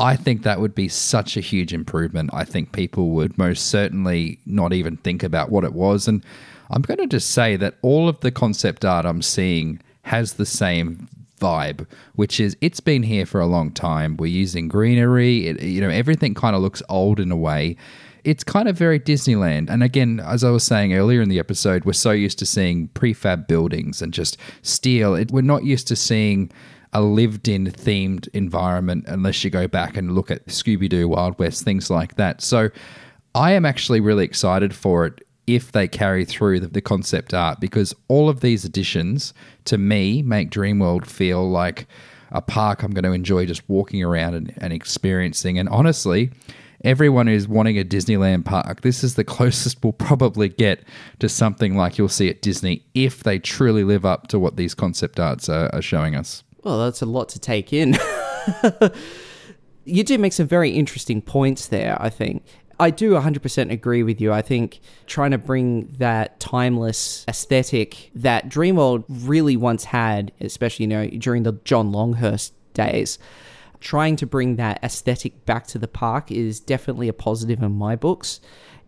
[0.01, 2.31] I think that would be such a huge improvement.
[2.33, 6.07] I think people would most certainly not even think about what it was.
[6.07, 6.25] And
[6.71, 10.47] I'm going to just say that all of the concept art I'm seeing has the
[10.47, 11.09] same
[11.41, 14.17] vibe, which is it's been here for a long time.
[14.17, 17.77] We're using greenery, it, you know, everything kind of looks old in a way
[18.25, 19.71] it's kind of very Disneyland.
[19.71, 22.89] And again, as I was saying earlier in the episode, we're so used to seeing
[22.89, 25.15] prefab buildings and just steel.
[25.15, 26.51] It, we're not used to seeing
[26.93, 31.39] a lived in themed environment unless you go back and look at Scooby Doo, Wild
[31.39, 32.41] West, things like that.
[32.41, 32.71] So
[33.35, 37.61] I am actually really excited for it if they carry through the, the concept art
[37.61, 39.33] because all of these additions
[39.65, 41.87] to me make Dreamworld feel like
[42.31, 45.59] a park I'm going to enjoy just walking around and, and experiencing.
[45.59, 46.31] And honestly,
[46.85, 50.85] everyone who's wanting a Disneyland park, this is the closest we'll probably get
[51.21, 54.75] to something like you'll see at Disney if they truly live up to what these
[54.75, 56.43] concept arts are, are showing us.
[56.69, 57.97] Well, that's a lot to take in.
[59.87, 62.45] you do make some very interesting points there, I think.
[62.79, 64.35] I do 100% agree with you.
[64.35, 70.89] I think trying to bring that timeless aesthetic that Dreamworld really once had, especially you
[70.89, 73.19] know during the John Longhurst days,
[73.81, 77.97] trying to bring that aesthetic back to the park is definitely a positive in my
[77.97, 78.43] books.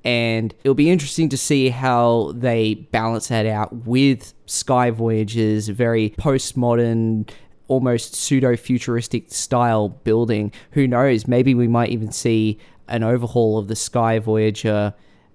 [0.05, 6.11] And it'll be interesting to see how they balance that out with Sky Voyager's very
[6.11, 7.31] postmodern,
[7.71, 10.53] almost pseudo futuristic style building.
[10.73, 11.29] Who knows?
[11.29, 12.59] Maybe we might even see
[12.89, 14.93] an overhaul of the Sky Voyager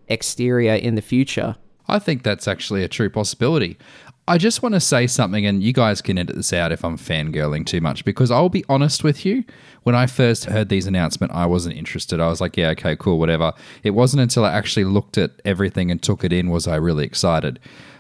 [0.10, 1.56] exterior in the future.
[1.88, 3.78] I think that's actually a true possibility.
[4.28, 6.98] I just want to say something, and you guys can edit this out if I'm
[6.98, 9.44] fangirling too much, because I'll be honest with you.
[9.84, 12.20] When I first heard these announcement, I wasn't interested.
[12.20, 13.54] I was like, yeah, okay, cool, whatever.
[13.84, 17.06] It wasn't until I actually looked at everything and took it in was I really
[17.06, 17.60] excited.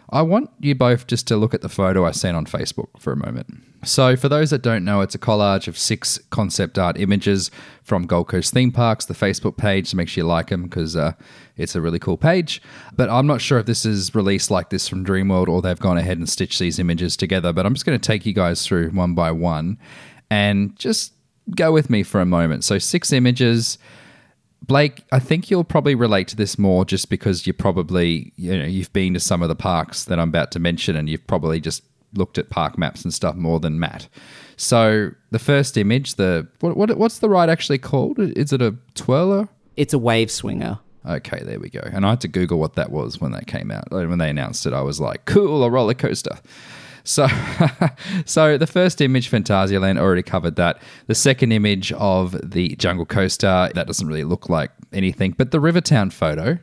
[0.09, 3.11] I want you both just to look at the photo I sent on Facebook for
[3.11, 3.63] a moment.
[3.83, 7.51] So, for those that don't know, it's a collage of six concept art images
[7.83, 9.05] from Gold Coast theme parks.
[9.05, 11.13] The Facebook page so make sure you like them because uh,
[11.55, 12.61] it's a really cool page.
[12.95, 15.99] But I'm not sure if this is released like this from Dreamworld or they've gone
[15.99, 17.53] ahead and stitched these images together.
[17.53, 19.77] But I'm just going to take you guys through one by one
[20.31, 21.13] and just
[21.55, 22.63] go with me for a moment.
[22.63, 23.77] So, six images.
[24.61, 28.65] Blake, I think you'll probably relate to this more just because you're probably, you know,
[28.65, 31.59] you've been to some of the parks that I'm about to mention and you've probably
[31.59, 31.83] just
[32.13, 34.07] looked at park maps and stuff more than Matt.
[34.57, 38.19] So the first image, the what, what what's the ride actually called?
[38.19, 39.49] Is it a twirler?
[39.75, 40.79] It's a wave swinger.
[41.07, 41.81] Okay, there we go.
[41.81, 43.91] And I had to Google what that was when that came out.
[43.91, 46.37] When they announced it, I was like, cool, a roller coaster.
[47.05, 47.27] So,
[48.25, 50.81] so the first image, Phantasialand, already covered that.
[51.07, 55.31] The second image of the Jungle Coaster, that doesn't really look like anything.
[55.37, 56.59] But the Rivertown photo,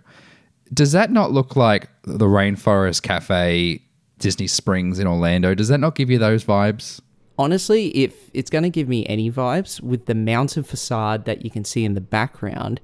[0.75, 3.81] does that not look like the Rainforest Cafe
[4.19, 5.55] Disney Springs in Orlando?
[5.55, 7.01] Does that not give you those vibes?
[7.39, 11.51] Honestly, if it's going to give me any vibes with the mountain facade that you
[11.51, 12.81] can see in the background,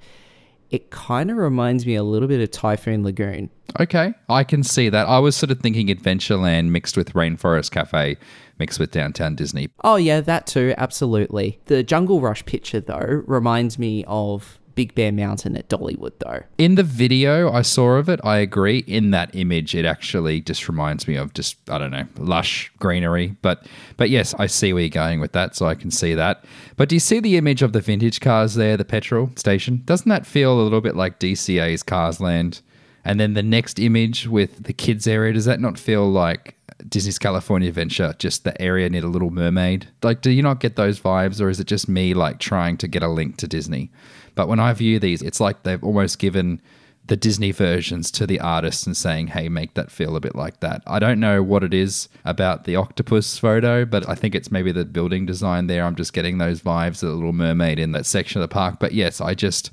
[0.71, 3.51] it kind of reminds me a little bit of Typhoon Lagoon.
[3.81, 5.07] Okay, I can see that.
[5.07, 8.17] I was sort of thinking Adventureland mixed with Rainforest Cafe
[8.59, 9.69] mixed with Downtown Disney.
[9.85, 11.61] Oh, yeah, that too, absolutely.
[11.67, 16.45] The Jungle Rush picture, though, reminds me of Big Bear Mountain at Dollywood, though.
[16.57, 18.79] In the video I saw of it, I agree.
[18.87, 23.35] In that image, it actually just reminds me of just I don't know, lush greenery.
[23.43, 23.67] But
[23.97, 26.45] but yes, I see where you're going with that, so I can see that.
[26.77, 29.83] But do you see the image of the vintage cars there, the petrol station?
[29.85, 32.61] Doesn't that feel a little bit like DCA's Cars Land?
[33.09, 36.57] And then the next image with the kids area, does that not feel like
[36.87, 39.89] Disney's California Adventure, just the area near the Little Mermaid?
[40.03, 42.87] Like, do you not get those vibes, or is it just me like trying to
[42.87, 43.91] get a link to Disney?
[44.35, 46.61] But when I view these, it's like they've almost given
[47.07, 50.61] the Disney versions to the artists and saying, hey, make that feel a bit like
[50.61, 50.83] that.
[50.87, 54.71] I don't know what it is about the octopus photo, but I think it's maybe
[54.71, 55.85] the building design there.
[55.85, 58.77] I'm just getting those vibes of the Little Mermaid in that section of the park.
[58.79, 59.71] But yes, I just,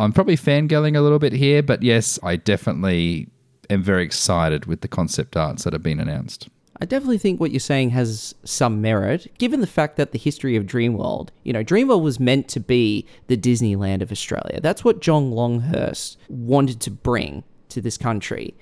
[0.00, 3.28] I'm probably fangirling a little bit here, but yes, I definitely
[3.68, 6.48] am very excited with the concept arts that have been announced.
[6.80, 10.56] I definitely think what you're saying has some merit, given the fact that the history
[10.56, 14.60] of Dreamworld, you know, Dreamworld was meant to be the Disneyland of Australia.
[14.62, 18.54] That's what John Longhurst wanted to bring to this country.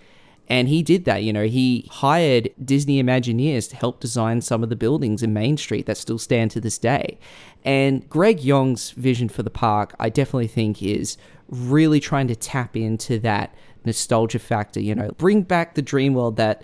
[0.48, 4.70] And he did that, you know, he hired Disney Imagineers to help design some of
[4.70, 7.18] the buildings in Main Street that still stand to this day.
[7.64, 11.18] And Greg Yong's vision for the park, I definitely think, is
[11.48, 16.36] really trying to tap into that nostalgia factor, you know, bring back the dream world
[16.36, 16.62] that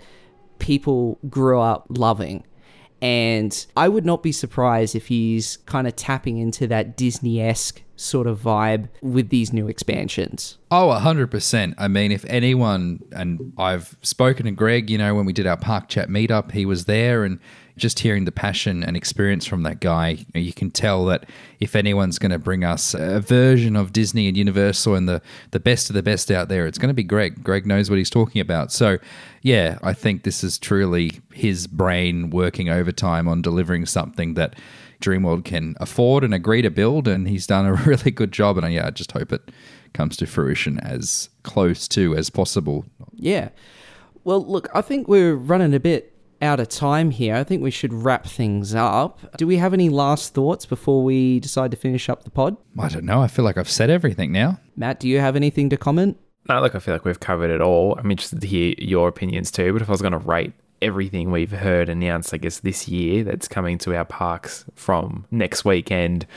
[0.57, 2.43] people grew up loving.
[3.05, 7.83] And I would not be surprised if he's kind of tapping into that Disney esque
[7.95, 10.57] sort of vibe with these new expansions.
[10.71, 11.75] Oh, 100%.
[11.77, 15.55] I mean, if anyone, and I've spoken to Greg, you know, when we did our
[15.55, 17.39] ParkChat meetup, he was there and
[17.77, 21.27] just hearing the passion and experience from that guy, you, can tell that
[21.59, 25.21] if anyone's going to bring us a version of Disney and Universal and the,
[25.51, 27.43] the best of the best out there, it's going to be Greg.
[27.43, 28.71] Greg knows what he's talking about.
[28.71, 28.97] So,
[29.41, 34.55] yeah, I think this is truly his brain working overtime on delivering something that
[35.01, 37.07] Dreamworld can afford and agree to build.
[37.07, 38.57] And he's done a really good job.
[38.57, 39.51] And yeah, I just hope it
[39.93, 42.85] comes to fruition as close to as possible.
[43.13, 43.49] Yeah.
[44.23, 46.14] Well, look, I think we're running a bit
[46.45, 47.35] out of time here.
[47.35, 49.19] I think we should wrap things up.
[49.37, 52.55] Do we have any last thoughts before we decide to finish up the pod?
[52.79, 53.21] I don't know.
[53.21, 54.59] I feel like I've said everything now.
[54.77, 56.17] Matt, do you have anything to comment?
[56.47, 57.97] No, look, I feel like we've covered it all.
[57.97, 59.73] I'm interested to hear your opinions too.
[59.73, 63.23] But if I was going to rate everything we've heard announced, I guess, this year
[63.23, 66.27] that's coming to our parks from next weekend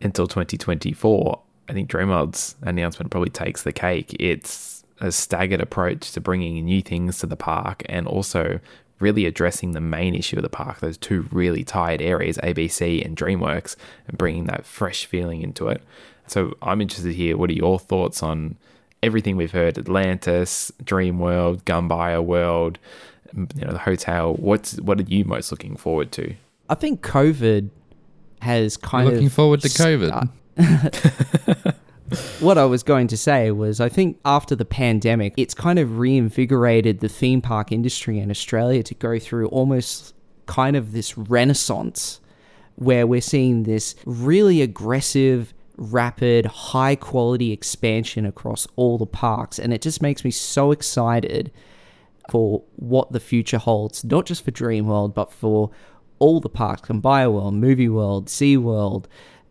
[0.00, 4.16] until 2024, I think Dreamworld's announcement probably takes the cake.
[4.18, 8.60] It's a staggered approach to bringing new things to the park and also
[9.00, 13.16] really addressing the main issue of the park, those two really tired areas, ABC and
[13.16, 13.76] DreamWorks,
[14.06, 15.82] and bringing that fresh feeling into it.
[16.26, 18.56] So I'm interested to hear what are your thoughts on
[19.02, 22.78] everything we've heard Atlantis, Dreamworld, Gumbuya World,
[23.34, 24.34] you know, the hotel.
[24.34, 26.34] What's what are you most looking forward to?
[26.68, 27.70] I think COVID
[28.42, 30.30] has kind looking of looking forward to COVID.
[30.58, 31.72] Uh,
[32.40, 35.98] what I was going to say was I think after the pandemic, it's kind of
[35.98, 40.14] reinvigorated the theme park industry in Australia to go through almost
[40.46, 42.20] kind of this renaissance
[42.76, 49.58] where we're seeing this really aggressive, rapid, high quality expansion across all the parks.
[49.58, 51.50] And it just makes me so excited.
[52.30, 55.70] for what the future holds, not just for Dreamworld, but for
[56.18, 59.06] all the parks, from BioWorld, Movie World, SeaWorld,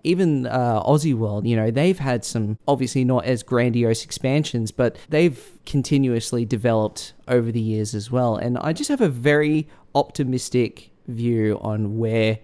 [0.08, 4.98] even uh, Aussie World, you know, they've had some obviously not as grandiose expansions, but
[5.10, 8.38] they've continuously developed over the years as well.
[8.38, 12.40] And I just have a very optimistic view on where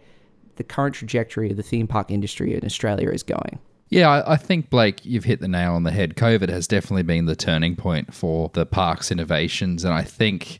[0.57, 3.59] the current trajectory of the theme park industry in Australia is going.
[3.89, 6.15] Yeah, I, I think, Blake, you've hit the nail on the head.
[6.15, 9.83] COVID has definitely been the turning point for the park's innovations.
[9.83, 10.59] And I think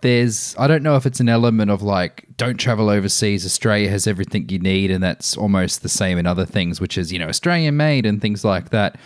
[0.00, 3.44] there's, I don't know if it's an element of like, don't travel overseas.
[3.44, 4.90] Australia has everything you need.
[4.90, 8.20] And that's almost the same in other things, which is, you know, Australian made and
[8.20, 8.98] things like that.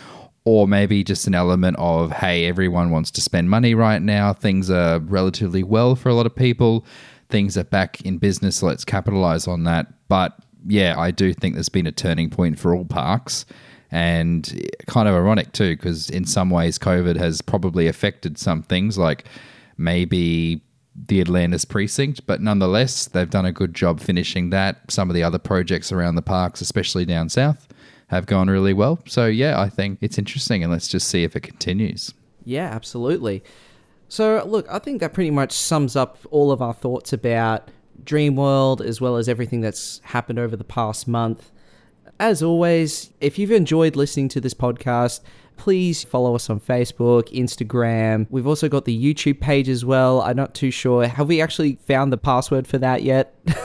[0.45, 4.33] Or maybe just an element of, hey, everyone wants to spend money right now.
[4.33, 6.85] Things are relatively well for a lot of people.
[7.29, 8.57] Things are back in business.
[8.57, 9.87] So let's capitalize on that.
[10.09, 10.37] But
[10.67, 13.45] yeah, I do think there's been a turning point for all parks.
[13.89, 18.97] And kind of ironic too, because in some ways, COVID has probably affected some things,
[18.97, 19.25] like
[19.77, 20.63] maybe
[20.95, 24.79] the Atlantis precinct, but nonetheless, they've done a good job finishing that.
[24.89, 27.67] Some of the other projects around the parks, especially down south,
[28.07, 28.99] have gone really well.
[29.07, 32.13] So, yeah, I think it's interesting, and let's just see if it continues.
[32.45, 33.43] Yeah, absolutely.
[34.07, 37.69] So, look, I think that pretty much sums up all of our thoughts about
[38.03, 41.51] Dreamworld as well as everything that's happened over the past month.
[42.19, 45.21] As always, if you've enjoyed listening to this podcast,
[45.63, 48.27] please follow us on Facebook, Instagram.
[48.29, 50.21] We've also got the YouTube page as well.
[50.21, 51.07] I'm not too sure.
[51.07, 53.33] Have we actually found the password for that yet?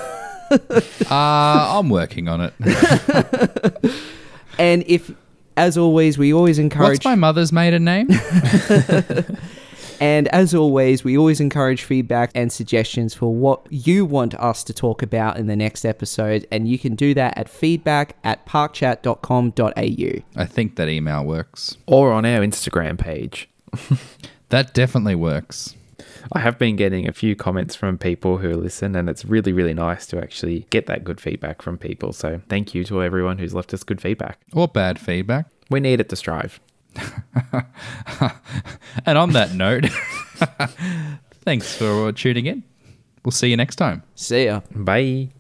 [0.53, 2.55] uh, I'm working on it.
[4.61, 5.11] and if,
[5.57, 6.99] as always, we always encourage.
[6.99, 8.09] What's my mother's maiden name?
[10.01, 14.75] And as always, we always encourage feedback and suggestions for what you want us to
[14.75, 16.47] talk about in the next episode.
[16.51, 20.41] And you can do that at feedback at parkchat.com.au.
[20.41, 21.77] I think that email works.
[21.87, 23.49] Or on our Instagram page.
[24.51, 25.75] that definitely works.
[26.33, 29.75] I have been getting a few comments from people who listen, and it's really, really
[29.75, 32.13] nice to actually get that good feedback from people.
[32.13, 34.39] So thank you to everyone who's left us good feedback.
[34.53, 35.47] Or bad feedback.
[35.71, 36.61] We need it to strive.
[39.07, 39.85] and on that note,
[41.45, 42.63] thanks for tuning in.
[43.25, 44.03] We'll see you next time.
[44.15, 44.61] See ya.
[44.75, 45.31] Bye.